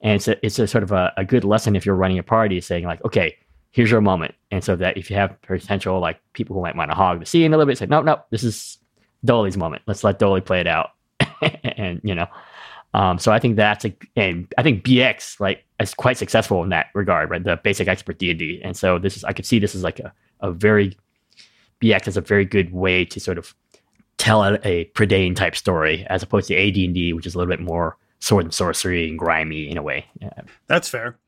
[0.00, 2.22] and it's a, it's a sort of a, a good lesson if you're running a
[2.22, 3.36] party, saying like, okay,
[3.70, 6.90] here's your moment, and so that if you have potential like people who might want
[6.90, 8.78] to hog the scene a little bit, say, no, no, this is
[9.26, 9.82] Doli's moment.
[9.86, 10.90] Let's let Doli play it out,
[11.62, 12.26] and you know.
[12.92, 16.70] Um, so I think that's a, and I think BX like is quite successful in
[16.70, 17.42] that regard, right?
[17.42, 19.82] The basic expert D and D, and so this is I could see this as
[19.82, 20.96] like a, a very
[21.80, 23.54] BX is a very good way to sort of
[24.16, 27.60] tell a, a Prydain type story as opposed to AD&D, which is a little bit
[27.60, 30.06] more sword and sorcery and grimy in a way.
[30.20, 30.30] Yeah.
[30.66, 31.18] That's fair.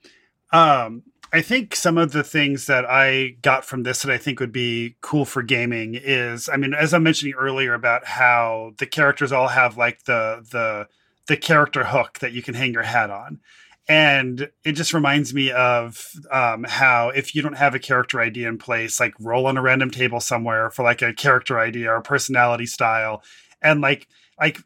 [0.52, 1.02] Um,
[1.32, 4.52] I think some of the things that I got from this that I think would
[4.52, 9.32] be cool for gaming is, I mean, as I'm mentioning earlier about how the characters
[9.32, 10.88] all have like the the
[11.26, 13.40] the character hook that you can hang your hat on.
[13.88, 18.48] And it just reminds me of um, how if you don't have a character idea
[18.48, 21.96] in place, like roll on a random table somewhere for like a character idea or
[21.96, 23.22] a personality style,
[23.62, 24.08] and like
[24.40, 24.58] like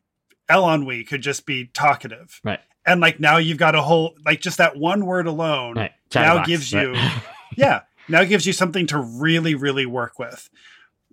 [0.50, 2.60] Eilonwy could just be talkative, Right.
[2.86, 5.92] and like now you've got a whole like just that one word alone Right.
[6.14, 6.86] now Chatterbox, gives right.
[6.86, 6.94] you
[7.56, 10.48] yeah now gives you something to really really work with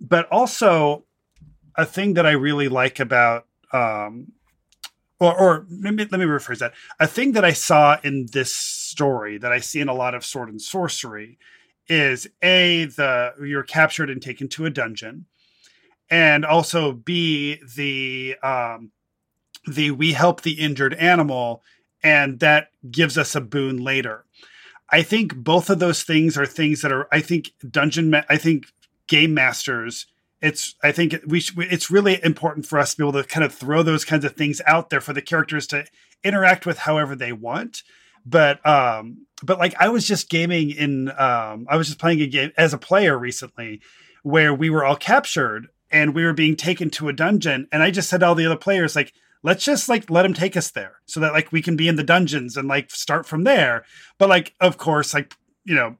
[0.00, 1.04] but also
[1.76, 4.32] a thing that i really like about um
[5.20, 8.54] or, or let me let me rephrase that a thing that i saw in this
[8.54, 11.38] story that i see in a lot of sword and sorcery
[11.88, 15.26] is a the you're captured and taken to a dungeon
[16.10, 18.90] and also b the um
[19.66, 21.62] the we help the injured animal
[22.02, 24.24] and that gives us a boon later
[24.90, 27.08] I think both of those things are things that are.
[27.12, 28.10] I think dungeon.
[28.10, 28.66] Ma- I think
[29.06, 30.06] game masters.
[30.40, 30.74] It's.
[30.82, 31.42] I think we.
[31.56, 34.34] It's really important for us to be able to kind of throw those kinds of
[34.34, 35.84] things out there for the characters to
[36.22, 37.82] interact with however they want.
[38.24, 41.08] But um, but like I was just gaming in.
[41.10, 43.80] Um, I was just playing a game as a player recently,
[44.22, 47.90] where we were all captured and we were being taken to a dungeon, and I
[47.90, 49.12] just said to all the other players like
[49.42, 51.96] let's just like let him take us there so that like we can be in
[51.96, 53.84] the dungeons and like start from there
[54.18, 55.34] but like of course like
[55.64, 55.96] you know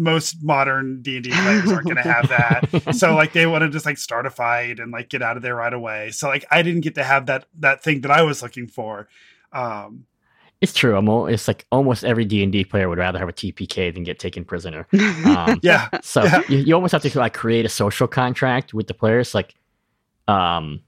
[0.00, 3.84] most modern d&d players aren't going to have that so like they want to just
[3.86, 6.62] like start a fight and like get out of there right away so like i
[6.62, 9.08] didn't get to have that that thing that i was looking for
[9.52, 10.04] um
[10.60, 10.94] It's true.
[10.96, 13.94] I'm al- it's like almost every D and D player would rather have a TPK
[13.94, 14.86] than get taken prisoner.
[15.24, 16.42] Um, yeah so Yeah.
[16.48, 19.54] you, you almost have to like create a social contract with the players, like,
[20.28, 20.82] um,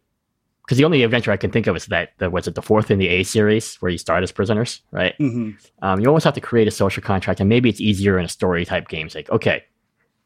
[0.72, 2.90] because the only adventure I can think of is that the was it the fourth
[2.90, 5.14] in the A series where you start as prisoners, right?
[5.18, 5.54] Mhm.
[5.82, 8.28] Um, you almost have to create a social contract, and maybe it's easier in a
[8.28, 9.04] story type game.
[9.04, 9.64] It's like, okay,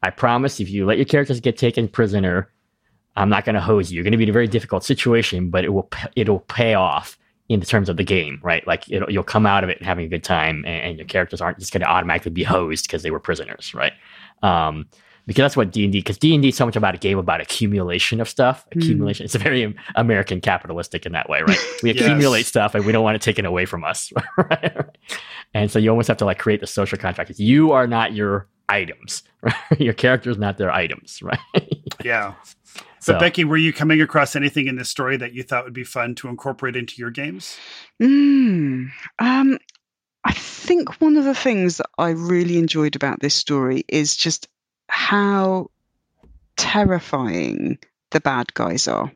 [0.03, 2.49] I promise if you let your characters get taken prisoner,
[3.17, 3.95] I'm not going to hose you.
[3.95, 7.17] You're going to be in a very difficult situation, but it will it'll pay off
[7.49, 8.65] in the terms of the game, right?
[8.65, 11.41] Like it'll, you'll come out of it having a good time, and, and your characters
[11.41, 13.91] aren't just going to automatically be hosed because they were prisoners, right?
[14.43, 14.87] Um,
[15.27, 15.99] because that's what D and D.
[15.99, 18.65] Because D and D is so much about a game about accumulation of stuff.
[18.71, 19.25] Accumulation.
[19.25, 21.59] It's a very um, American capitalistic in that way, right?
[21.83, 22.01] We Yes.
[22.01, 24.75] accumulate stuff, and we don't want it taken away from us, right?
[25.53, 27.37] And so you almost have to like create the social contract.
[27.37, 29.53] You are not your items, right?
[29.79, 31.39] Your character is not their items, right?
[32.03, 32.33] yeah
[32.99, 35.73] so, but becky were you coming across anything in this story that you thought would
[35.73, 37.57] be fun to incorporate into your games
[38.01, 39.57] Mm, um,
[40.23, 44.47] I think one of the things that I really enjoyed about this story is just
[44.87, 45.69] how
[46.55, 47.77] terrifying
[48.11, 49.11] the bad guys are.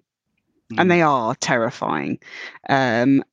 [0.77, 2.19] And they are terrifying.
[2.69, 3.25] Um,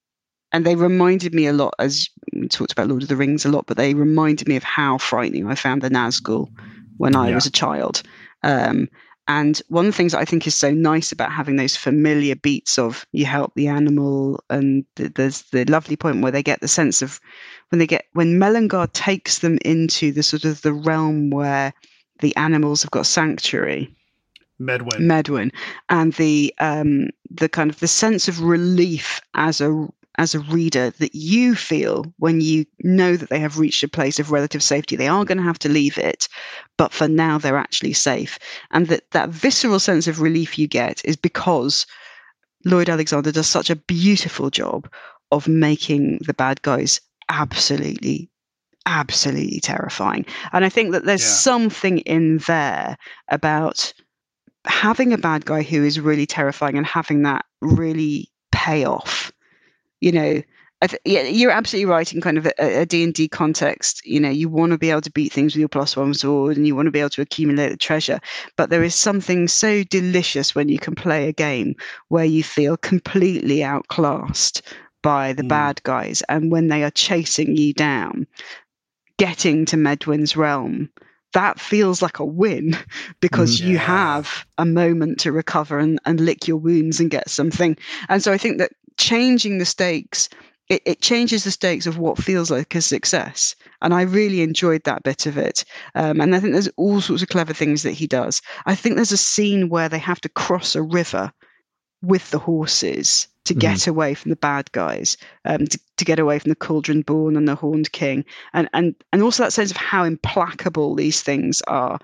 [0.50, 3.48] and they reminded me a lot, as we talked about Lord of the Rings a
[3.48, 6.48] lot, but they reminded me of how frightening I found the Nazgul
[6.96, 7.36] when I Yeah.
[7.36, 8.02] was a child.
[8.42, 8.88] Um,
[9.28, 12.34] and one of the things that I think is so nice about having those familiar
[12.34, 16.60] beats of you help the animal, and th- there's the lovely point where they get
[16.60, 17.20] the sense of
[17.68, 21.74] when they get when Melyngar takes them into the sort of the realm where
[22.20, 23.94] the animals have got sanctuary.
[24.60, 25.00] Medwyn.
[25.00, 25.52] Medwyn,
[25.88, 30.90] and the um, the kind of the sense of relief as a as a reader
[30.98, 34.96] that you feel when you know that they have reached a place of relative safety.
[34.96, 36.28] They are going to have to leave it,
[36.76, 38.36] but for now they're actually safe.
[38.72, 41.86] And that that visceral sense of relief you get is because
[42.64, 44.90] Lloyd Alexander does such a beautiful job
[45.30, 48.28] of making the bad guys absolutely
[48.88, 50.24] absolutely terrifying.
[50.52, 51.28] And I think that there's Yeah.
[51.28, 52.96] something in there
[53.28, 53.92] about
[54.64, 59.32] having a bad guy who is really terrifying and having that really pay off
[60.00, 60.42] you know
[60.80, 64.30] I th- yeah, you're absolutely right in kind of a, a D&D context you know
[64.30, 66.76] you want to be able to beat things with your plus one sword and you
[66.76, 68.20] want to be able to accumulate the treasure
[68.56, 71.74] but there is something so delicious when you can play a game
[72.08, 74.62] where you feel completely outclassed
[75.02, 75.48] by the Mm.
[75.48, 78.26] bad guys and when they are chasing you down
[79.18, 80.90] getting to Medwyn's realm
[81.34, 82.76] that feels like a win
[83.20, 87.76] because you have a moment to recover and, and lick your wounds and get something.
[88.08, 90.28] And so I think that changing the stakes,
[90.68, 93.54] it, it changes the stakes of what feels like a success.
[93.82, 95.64] And I really enjoyed that bit of it.
[95.94, 98.40] Um, and I think there's all sorts of clever things that he does.
[98.66, 101.32] I think there's a scene where they have to cross a river
[102.02, 103.60] with the horses to Mhm.
[103.60, 107.36] get away from the bad guys, um, to, to get away from the Cauldron Born
[107.36, 111.62] and the Horned King, and and and also that sense of how implacable these things
[111.66, 111.98] are.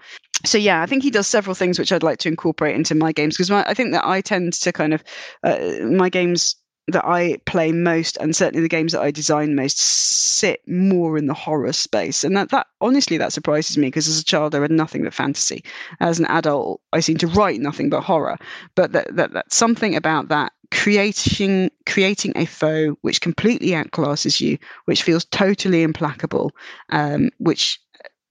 [0.44, 3.12] So yeah, I think he does several things which I'd like to incorporate into my
[3.12, 5.04] games because I think that I tend to kind of
[5.42, 6.56] uh, my games
[6.88, 11.26] that I play most, and certainly the games that I design most, sit more in
[11.26, 14.58] the horror space, and that that honestly that surprises me because as a child I
[14.58, 15.64] read nothing but fantasy.
[16.00, 18.36] As an adult, I seem to write nothing but horror.
[18.74, 24.58] But that, that that's something about that creating creating a foe which completely outclasses you,
[24.86, 26.52] which feels totally implacable,
[26.90, 27.80] um, which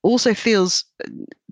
[0.04, 0.84] also feels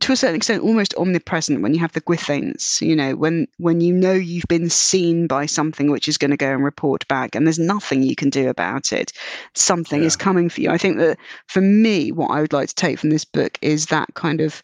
[0.01, 3.81] to a certain extent almost omnipresent when you have the gwythaints, you know, when when
[3.81, 7.35] you know you've been seen by something which is going to go and report back
[7.35, 9.13] and there's nothing you can do about it.
[9.55, 10.71] Something is coming for you.
[10.71, 13.87] I think that for me, what I would like to take from this book is
[13.87, 14.63] that kind of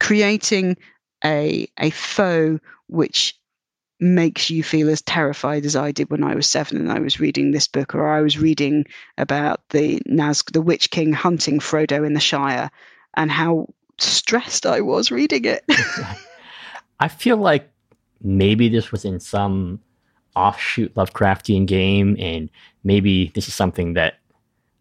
[0.00, 0.76] creating
[1.24, 2.58] a a foe
[2.88, 3.34] which
[4.00, 7.20] makes you feel as terrified as I did when I was seven and I was
[7.20, 8.84] reading this book, or I was reading
[9.16, 12.70] about the Nazg, the Witch King hunting Frodo in the Shire,
[13.16, 15.64] and how stressed I was reading it.
[17.00, 17.70] I feel like
[18.22, 19.80] maybe this was in some
[20.36, 22.50] offshoot Lovecraftian game, and
[22.82, 24.14] maybe this is something that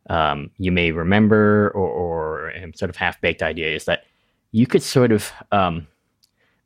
[0.09, 4.03] um, you may remember or, or sort of half baked idea is that
[4.51, 5.87] you could sort of um,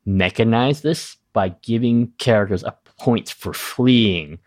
[0.07, 4.39] mechanize this by giving characters a point for fleeing,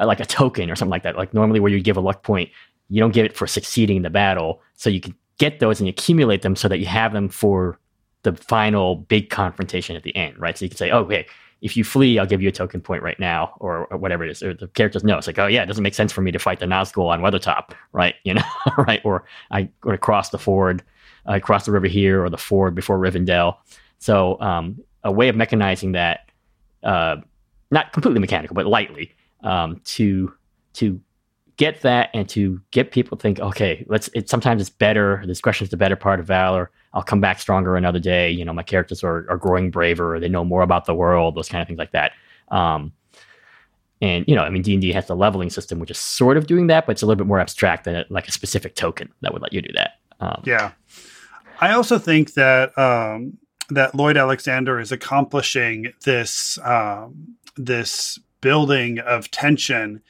[0.00, 1.16] uh, like a token or something like that.
[1.16, 2.50] Like normally, where you give a luck point,
[2.88, 5.88] you don't give it for succeeding in the battle, so you can get those and
[5.88, 7.78] accumulate them so that you have them for
[8.22, 10.58] the final big confrontation at the end, right?
[10.58, 11.26] So you can say, oh, okay,
[11.60, 14.30] if you flee, I'll give you a token point right now, or, or whatever it
[14.30, 14.42] is.
[14.42, 16.38] Or the characters know it's like, oh yeah, it doesn't make sense for me to
[16.38, 18.14] fight the Nazgul on Weathertop, right?
[18.24, 18.42] You know,
[18.76, 19.00] right?
[19.04, 20.82] Or I or cross the ford,
[21.26, 23.56] I cross the river here, or the ford before Rivendell.
[23.98, 26.30] So um, a way of mechanizing that,
[26.82, 27.16] uh,
[27.70, 30.32] not completely mechanical, but lightly, um, to
[30.74, 31.00] to
[31.58, 34.08] get that and to get people to think, okay, let's.
[34.14, 35.22] It sometimes it's better.
[35.26, 36.70] Discretion is the better part of valor.
[36.94, 38.30] I'll come back stronger another day.
[38.30, 40.18] You know, my characters are, are growing braver.
[40.18, 41.34] They know more about the world.
[41.34, 42.12] Those kind of things like that.
[42.48, 42.92] Um,
[44.00, 46.36] and you know, I mean, D and D has the leveling system, which is sort
[46.36, 49.12] of doing that, but it's a little bit more abstract than like a specific token
[49.20, 49.98] that would let you do that.
[50.20, 50.72] Um, Yeah.
[51.60, 53.38] I also think that um,
[53.70, 60.00] that Lloyd Alexander is accomplishing this um, this building of tension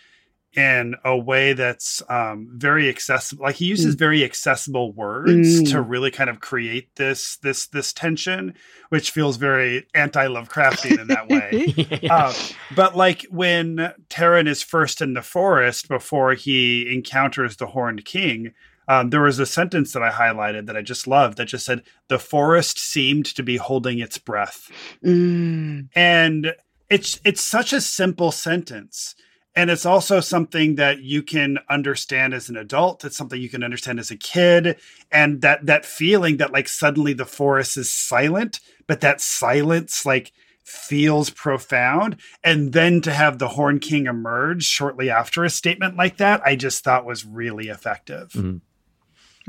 [0.57, 3.45] in a way that's um, very accessible.
[3.45, 5.71] Like he uses very accessible words Mm.
[5.73, 8.55] to really kind of create this this this tension,
[8.89, 11.75] which feels very anti Lovecraftian in that way.
[12.03, 12.27] yeah.
[12.29, 12.35] Um,
[12.75, 18.53] but like when Taran is first in the forest before he encounters the Horned King,
[18.89, 21.83] um, there was a sentence that I highlighted that I just loved that just said,
[22.09, 24.71] "The forest seemed to be holding its breath,"
[25.05, 26.55] Mm, and
[26.89, 29.15] it's it's such a simple sentence.
[29.59, 33.05] And it's also something that you can understand as an adult.
[33.05, 34.79] It's something you can understand as a kid.
[35.11, 40.31] And that that feeling that like suddenly the forest is silent, but that silence like
[40.63, 42.19] feels profound.
[42.45, 46.55] And then to have the Horn King emerge shortly after a statement like that, I
[46.55, 48.31] just thought was really effective.
[48.35, 48.61] Mhm.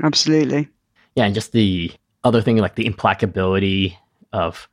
[0.02, 0.66] absolutely.
[1.14, 1.92] yeah, and just the
[2.24, 3.96] other thing, like the implacability
[4.32, 4.68] of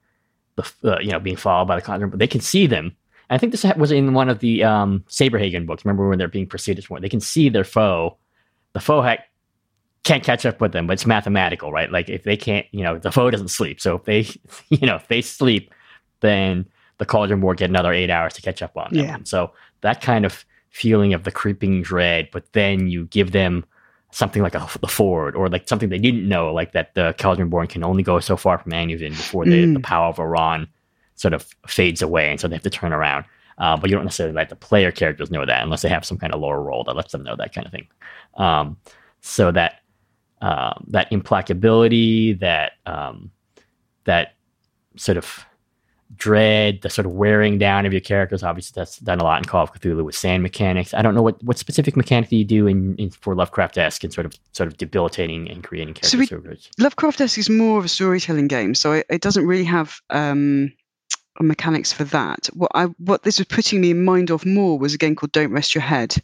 [0.56, 2.96] the uh, you know being followed by the Conjuring, but they can see them.
[3.30, 5.84] I think this was in one of the um, Saberhagen books.
[5.84, 6.78] Remember when they're being pursued?
[6.78, 7.02] As one?
[7.02, 8.18] They can see their foe.
[8.74, 9.18] The foe ha-
[10.04, 11.92] can't catch up with them, but it's mathematical, right?
[11.92, 13.82] Like if they can't, you know, the foe doesn't sleep.
[13.82, 14.28] So if they,
[14.70, 15.74] you know, if they sleep,
[16.22, 16.66] then
[17.00, 19.04] the Cauldron Born get another eight hours to catch up on them.
[19.06, 19.16] Yeah.
[19.16, 19.52] And so
[19.82, 23.66] that kind of feeling of the creeping dread, but then you give them
[24.12, 27.50] something like a the Ford or like something they didn't know, like that the Cauldron
[27.50, 29.74] Born can only go so far from Annuvin before the, Mm.
[29.74, 30.68] the power of Arawn
[31.18, 33.26] sort of fades away, and so they have to turn around.
[33.58, 36.18] Uh, but you don't necessarily let the player characters know that unless they have some
[36.18, 37.88] kind of lore role that lets them know that kind of thing.
[38.36, 38.78] Um,
[39.22, 39.82] so that
[40.42, 43.32] um, that implacability, that um,
[44.06, 44.36] that
[44.96, 45.44] sort of
[46.16, 48.44] dread, the sort of wearing down of your characters.
[48.44, 50.94] Obviously, that's done a lot in Call of Cthulhu with sand mechanics.
[50.94, 54.14] I don't know what, what specific mechanic do you do in, in for Lovecraftesque and
[54.14, 56.70] sort of sort of debilitating and creating So characters.
[56.78, 60.72] we- Lovecraftesque is more of a storytelling game, so it, it doesn't really have um,
[61.44, 62.48] mechanics for that.
[62.54, 65.32] What I what this was putting me in mind of more was a game called
[65.32, 66.16] Don't Rest Your Head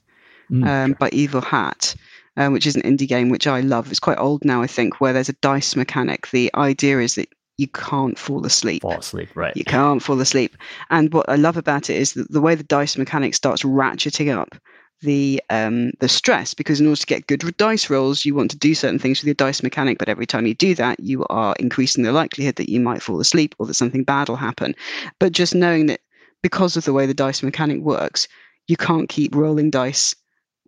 [0.52, 0.96] Mm, um, sure.
[0.96, 1.96] by Evil Hat,
[2.38, 3.90] um, which is an indie game which I love.
[3.90, 6.30] It's quite old now, I think, where there's a dice mechanic.
[6.30, 8.82] The idea is that you can't fall asleep.
[8.82, 9.56] Fall asleep, right?
[9.56, 10.58] You can't fall asleep.
[10.90, 14.36] And what I love about it is that the way the dice mechanic starts ratcheting
[14.36, 14.56] up
[15.02, 18.58] the um, the stress because in order to get good dice rolls, you want to
[18.58, 21.56] do certain things with your dice mechanic, but every time you do that, you are
[21.60, 24.76] increasing the likelihood that you might fall asleep or that something bad will happen.
[25.20, 26.02] But just knowing that
[26.42, 28.28] because of the way the dice mechanic works,
[28.68, 30.16] you can't keep rolling dice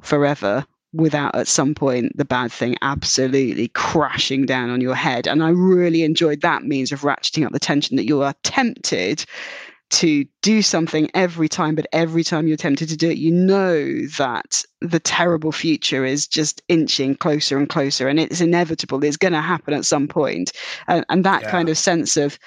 [0.01, 5.27] forever without at some point the bad thing absolutely crashing down on your head.
[5.27, 9.25] And I really enjoyed that means of ratcheting up the tension that you are tempted
[9.91, 14.05] to do something every time, but every time you're tempted to do it, you know
[14.17, 19.03] that the terrible future is just inching closer and closer, and it's inevitable.
[19.03, 20.51] It's going to happen at some point.
[20.87, 21.51] And, and that Yeah.
[21.51, 22.37] kind of sense of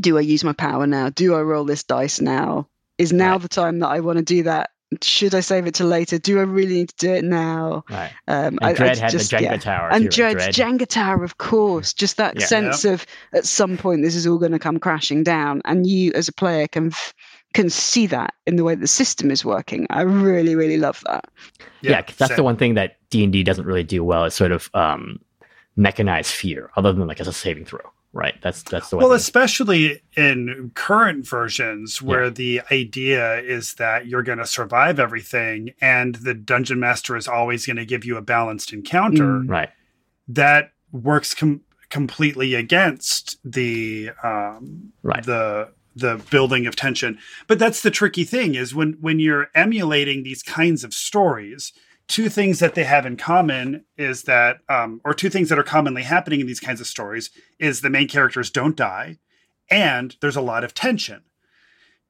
[0.00, 1.10] do I use my power now?
[1.10, 2.68] Do I roll this dice now?
[2.98, 3.42] Is now Right.
[3.42, 4.70] the time that I want to do that?
[5.02, 6.16] Should I save it to later?
[6.18, 7.82] Do I really need to do it now?
[7.90, 8.12] Right.
[8.28, 9.56] Um, And Dread had just- the Jenga yeah.
[9.56, 9.88] tower.
[9.90, 10.54] And too, Dread, Dread.
[10.54, 11.92] Jenga Tower, of course.
[11.92, 12.46] Just that Yeah.
[12.46, 16.12] sense of at some point this is all going to come crashing down, and you
[16.14, 17.12] as a player can f-
[17.52, 19.86] can see that in the way the system is working.
[19.90, 21.24] I really, really love that.
[21.80, 24.24] Yeah, that's the one thing that D and D doesn't really do well.
[24.24, 25.18] Is sort of um,
[25.76, 27.80] mechanize fear, other than like as a saving throw.
[28.12, 28.34] Right.
[28.42, 29.04] That's that's the one.
[29.04, 35.74] Well, especially in current versions where the idea is that you're going to survive everything
[35.82, 39.50] and the dungeon master is always going to give you a balanced encounter, Mm.
[39.50, 39.68] right.
[40.28, 45.22] that works com- completely against the um, Right.
[45.24, 47.18] the the building of tension.
[47.46, 51.72] But that's the tricky thing is when when you're emulating these kinds of stories,
[52.08, 55.64] two things that they have in common is that um, or two things that are
[55.64, 59.18] commonly happening in these kinds of stories is the main characters don't die
[59.70, 61.22] and there's a lot of tension.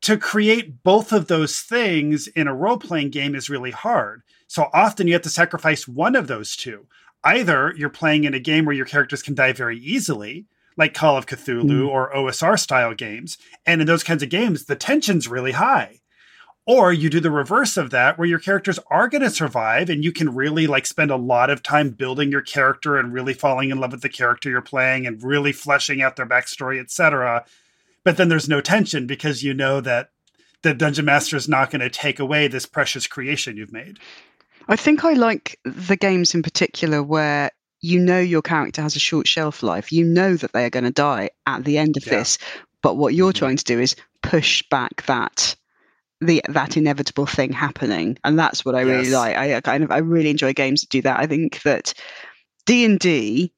[0.02, 4.22] To create both of those things in a role playing game is really hard.
[4.46, 6.86] So often you have to sacrifice one of those two.
[7.24, 10.44] Either you're playing in a game where your characters can die very easily,
[10.76, 11.88] like Call of Cthulhu Mm.
[11.88, 13.38] or OSR style games.
[13.64, 16.00] And in those kinds of games, the tension's really high.
[16.66, 20.02] Or you do the reverse of that, where your characters are going to survive and
[20.04, 23.70] you can really like spend a lot of time building your character and really falling
[23.70, 27.44] in love with the character you're playing and really fleshing out their backstory, etc.
[28.02, 30.10] But then there's no tension because you know that
[30.62, 34.00] the dungeon master is not going to take away this precious creation you've made.
[34.68, 39.00] I think I like the games in particular where you know your character has a
[39.00, 39.92] short shelf life.
[39.92, 42.14] You know that they are going to die at the end of Yeah.
[42.18, 42.38] this,
[42.82, 43.36] but what you're Mhm.
[43.36, 45.54] trying to do is push back that
[46.20, 49.36] the that inevitable thing happening, and that's what I really like.
[49.36, 51.18] I, I kind of I really enjoy games that do that.
[51.20, 51.92] I think that
[52.64, 53.52] D and D.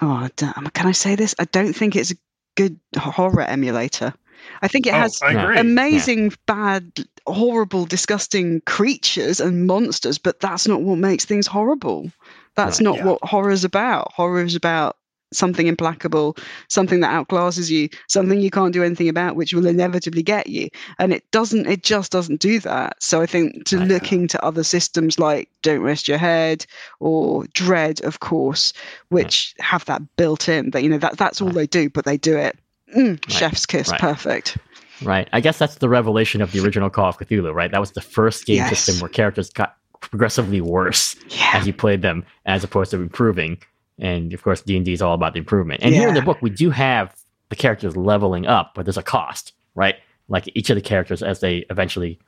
[0.00, 1.34] Oh, damn, um, can I say this?
[1.38, 2.16] I don't think it's a
[2.56, 4.14] good horror emulator.
[4.62, 5.44] I think it Oh, has I No.
[5.44, 5.58] agree.
[5.60, 12.10] amazing, bad, horrible, disgusting creatures and monsters, but that's not what makes things horrible.
[12.56, 13.04] That's Right, not yeah.
[13.04, 14.12] what horror's about.
[14.12, 14.96] Horror is about
[15.32, 16.36] something implacable,
[16.68, 20.68] something that outclasses you, something you can't do anything about, which will inevitably get you.
[20.98, 23.02] And it doesn't, it just doesn't do that.
[23.02, 23.88] So I think to Right.
[23.88, 26.66] looking to other systems like Don't Rest Your Head
[27.00, 28.72] or Dread, of course,
[29.08, 31.54] which have that built in, that, you know, that, that's all Right.
[31.56, 32.58] they do, but they do it.
[32.96, 34.00] Mm, chef's kiss, Right.
[34.00, 34.58] perfect.
[35.00, 35.28] Right.
[35.32, 37.70] I guess that's the revelation of the original Call of Cthulhu, right?
[37.70, 38.68] That was the first game Yes.
[38.68, 41.50] system where characters got progressively worse Yeah.
[41.54, 43.58] as you played them, as opposed to improving.
[43.98, 45.82] And of course, D and D is all about the improvement.
[45.82, 47.14] And here in the book, we do have
[47.50, 49.96] the characters leveling up, but there's a cost, right?
[50.28, 52.18] Like each of the characters as they eventually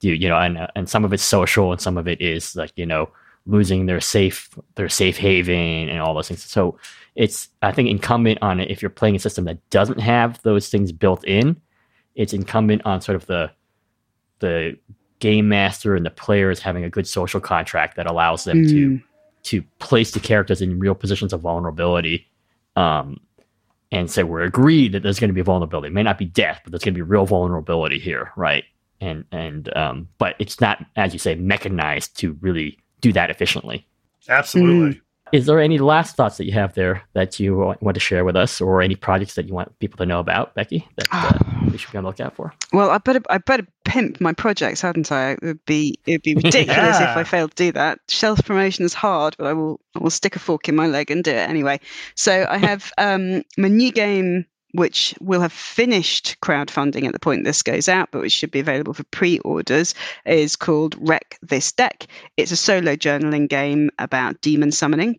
[0.00, 2.72] do, you know, and and some of it's social, and some of it is like
[2.76, 3.10] you know
[3.46, 6.44] losing their safe their safe haven and all those things.
[6.44, 6.78] So
[7.16, 10.68] it's I think incumbent on it if you're playing a system that doesn't have those
[10.68, 11.60] things built in,
[12.14, 13.50] it's incumbent on sort of the
[14.38, 14.78] the
[15.18, 18.70] game master and the players having a good social contract that allows them mm.
[18.70, 19.00] to
[19.48, 22.26] to place the characters in real positions of vulnerability.
[22.76, 23.20] Um,
[23.90, 25.88] and say we're agreed that there's going to be vulnerability.
[25.88, 28.64] It may not be death, but there's going to be real vulnerability here, right?
[29.00, 33.86] And and um, but it's not, as you say, mechanized to really do that efficiently.
[34.28, 34.96] Absolutely.
[34.96, 35.00] Mm.
[35.32, 38.36] Is there any last thoughts that you have there that you want to share with
[38.36, 41.38] us, or any projects that you want people to know about, Becky, that uh,
[41.72, 42.52] we should be on the lookout for?
[42.72, 45.32] Well, I better I better pimp my projects, hadn't I?
[45.32, 47.10] It would be it would be ridiculous yeah.
[47.12, 47.98] if I failed to do that.
[48.08, 51.10] Self promotion is hard, but I will I will stick a fork in my leg
[51.10, 51.80] and do it anyway.
[52.14, 57.44] So I have um, my new game which will have finished crowdfunding at the point
[57.44, 59.94] this goes out, but which should be available for pre orders,
[60.26, 62.06] is called Wreck This Deck.
[62.36, 65.18] It's a solo journaling game about demon summoning.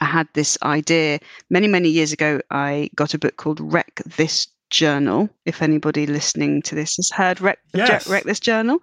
[0.00, 1.18] I had this idea
[1.50, 2.40] many, many years ago.
[2.50, 5.28] I got a book called Wreck This Journal.
[5.44, 8.08] If anybody listening to this has heard Wreck, yes.
[8.08, 8.80] Wreck This Journal,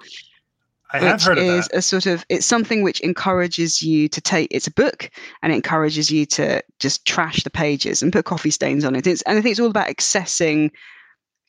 [0.91, 1.77] I have heard of is that.
[1.77, 5.11] a sort of it's something which encourages you to take it's a book
[5.41, 9.05] and it encourages you to just trash the pages and put coffee stains on it.
[9.05, 10.71] It's, and I think it's all about accessing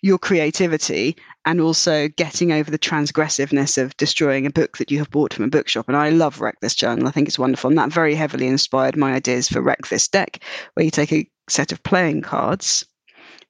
[0.03, 5.11] your creativity and also getting over the transgressiveness of destroying a book that you have
[5.11, 5.89] bought from a bookshop.
[5.89, 7.07] And I love Wreck This Journal.
[7.07, 7.69] I think it's wonderful.
[7.69, 10.43] And that very heavily inspired my ideas for Wreck This Deck,
[10.75, 12.85] where you take a set of playing cards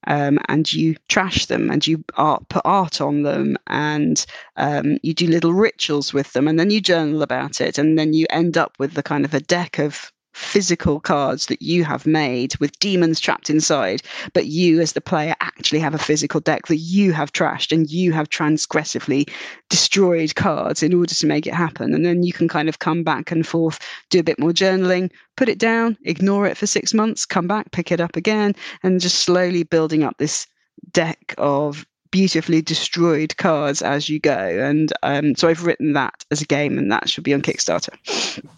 [0.07, 4.25] um, and you trash them and you art, put art on them and
[4.57, 8.13] um, you do little rituals with them and then you journal about it and then
[8.13, 12.07] you end up with the kind of a deck of physical cards that you have
[12.07, 16.67] made with demons trapped inside, but you as the player actually have a physical deck
[16.67, 19.29] that you have trashed and you have transgressively
[19.69, 21.95] destroyed cards in order to make it happen.
[21.95, 23.79] And then you can kind of come back and forth,
[24.09, 27.71] do a bit more journaling, put it down, ignore it for six months, come back,
[27.71, 30.47] pick it up again, and just slowly building up this
[30.93, 34.33] deck of beautifully destroyed cards as you go.
[34.33, 37.95] And um, so I've written that as a game, and that should be on Kickstarter.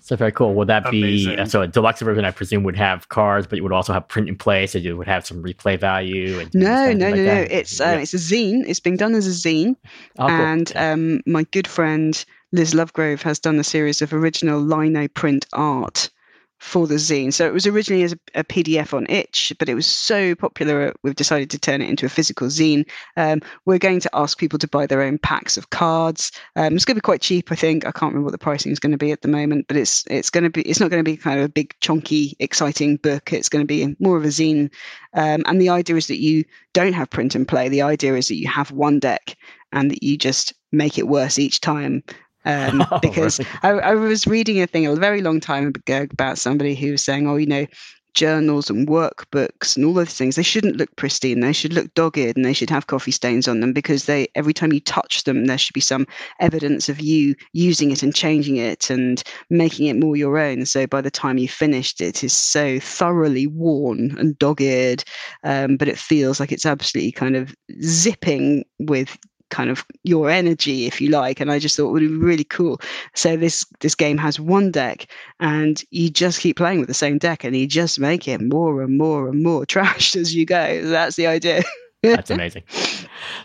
[0.00, 0.54] So very cool.
[0.54, 1.36] Would that Amazing.
[1.36, 1.62] be so?
[1.62, 4.36] A deluxe version, I presume, would have cards, but it would also have print in
[4.36, 6.38] place, so you would have some replay value.
[6.38, 7.50] And no, no, like no, that.
[7.50, 7.56] no.
[7.56, 8.64] It's uh, it's a zine.
[8.66, 9.76] It's being done as a zine,
[10.18, 15.08] oh, and um, my good friend Liz Lovegrove has done a series of original lino
[15.08, 16.10] print art
[16.62, 17.32] for the zine.
[17.32, 20.94] So it was originally as a, a, PDF on itch, but it was so popular,
[21.02, 22.88] we've decided to turn it into a physical zine.
[23.16, 26.30] Um, we're going to ask people to buy their own packs of cards.
[26.54, 27.84] Um, it's going to be quite cheap, I think.
[27.84, 30.04] I can't remember what the pricing is going to be at the moment, but it's
[30.08, 32.96] it's going to be it's not going to be kind of a big, chunky, exciting
[32.96, 33.32] book.
[33.32, 34.72] It's going to be more of a zine.
[35.14, 36.44] Um, and the idea is that you
[36.74, 37.68] don't have print and play.
[37.70, 39.36] The idea is that you have one deck
[39.72, 42.04] and that you just make it worse each time
[42.44, 46.38] um, oh, because I, I, was reading a thing a very long time ago about
[46.38, 47.66] somebody who was saying, oh, you know,
[48.14, 51.40] journals and workbooks and all those things they shouldn't look pristine.
[51.40, 54.52] They should look dogged and they should have coffee stains on them because they every
[54.52, 56.06] time you touch them there should be some
[56.40, 60.66] evidence of you using it and changing it and making it more your own.
[60.66, 65.04] So by the time you finished it is so thoroughly worn and dogged
[65.44, 69.16] um, but it feels like it's absolutely kind of zipping with
[69.52, 72.44] kind of your energy if you like and i just thought it would be really
[72.44, 72.80] cool.
[73.14, 75.06] So this this game has one deck
[75.40, 78.82] and you just keep playing with the same deck and you just make it more
[78.82, 80.82] and more and more trashed as you go.
[80.84, 81.62] That's the idea.
[82.02, 82.64] That's amazing.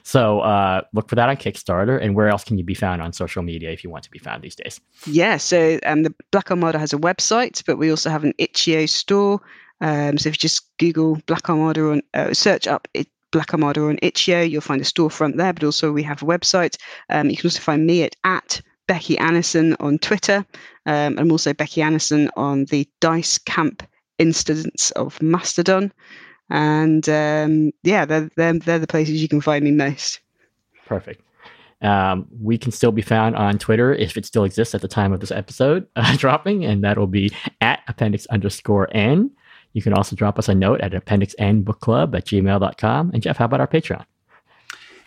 [0.01, 3.14] So uh, look for that on kickstarter and where else can you be found on
[3.14, 4.82] social media if you want to be found these days?
[5.05, 8.86] Yeah so um, the black armada has a website but we also have an itch.io
[8.88, 9.41] store.
[9.80, 13.82] Um, so if you just google black armada or uh, search up it, Black Armada
[13.82, 14.41] on Itch.io.
[14.41, 16.78] You'll find a storefront there, but also we have a website.
[17.09, 20.45] Um, you can also find me at, at Becky Annison on Twitter.
[20.86, 23.84] Um, I'm also Becky Annison on the Dice Camp
[24.17, 25.91] instance of Mastodon.
[26.49, 30.21] And um, yeah, they're, they're, they're the places you can find me most.
[30.86, 31.21] Perfect.
[31.82, 35.13] Um, we can still be found on Twitter if it still exists at the time
[35.13, 39.32] of this episode uh, dropping, and that'll be at appendix underscore n.
[39.78, 43.11] You can also drop us a note at appendixnbookclub at gmail.com.
[43.13, 44.03] And Jeff, how about our Patreon?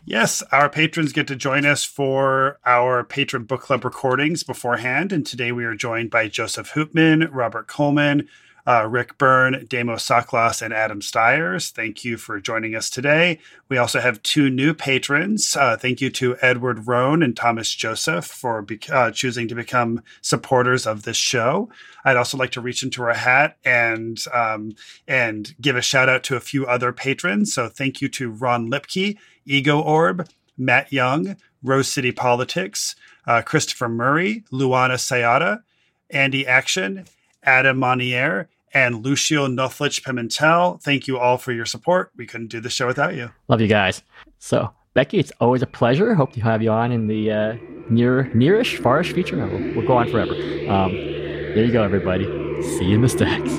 [0.05, 5.11] Yes, our patrons get to join us for our patron book club recordings beforehand.
[5.11, 8.29] And today we are joined by Joseph Hoopman, Robert Coleman,
[8.67, 11.71] uh, Rick Byrne, Damo Saklas, and Adam Stiers.
[11.71, 13.39] Thank you for joining us today.
[13.69, 15.57] We also have two new patrons.
[15.57, 20.03] Uh, thank you to Edward Rohn and Thomas Joseph for be- uh, choosing to become
[20.21, 21.71] supporters of this show.
[22.05, 24.73] I'd also like to reach into our hat and um,
[25.07, 27.53] and give a shout out to a few other patrons.
[27.53, 32.95] So thank you to Ron Lipke, Ego Orb, Matt Young, Rose City Politics,
[33.27, 35.63] uh, Christopher Murray, Luana Sayada,
[36.11, 37.07] Andy Action,
[37.45, 40.81] Adam Monier, and Lucio Noflich Pimentel.
[40.83, 42.11] Thank you all for your support.
[42.17, 43.31] We couldn't do the show without you.
[43.49, 44.03] Love you guys.
[44.39, 46.15] So, Becky, it's always a pleasure.
[46.15, 47.57] Hope to have you on in the uh,
[47.89, 49.37] near nearish, farish future.
[49.37, 50.35] No, we'll, we'll go on forever.
[50.69, 52.25] Um, there you go, everybody.
[52.63, 53.59] See you in the stacks.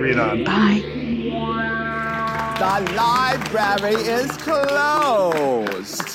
[0.00, 0.44] Read on.
[0.44, 0.82] Bye.
[2.58, 6.13] The library is closed.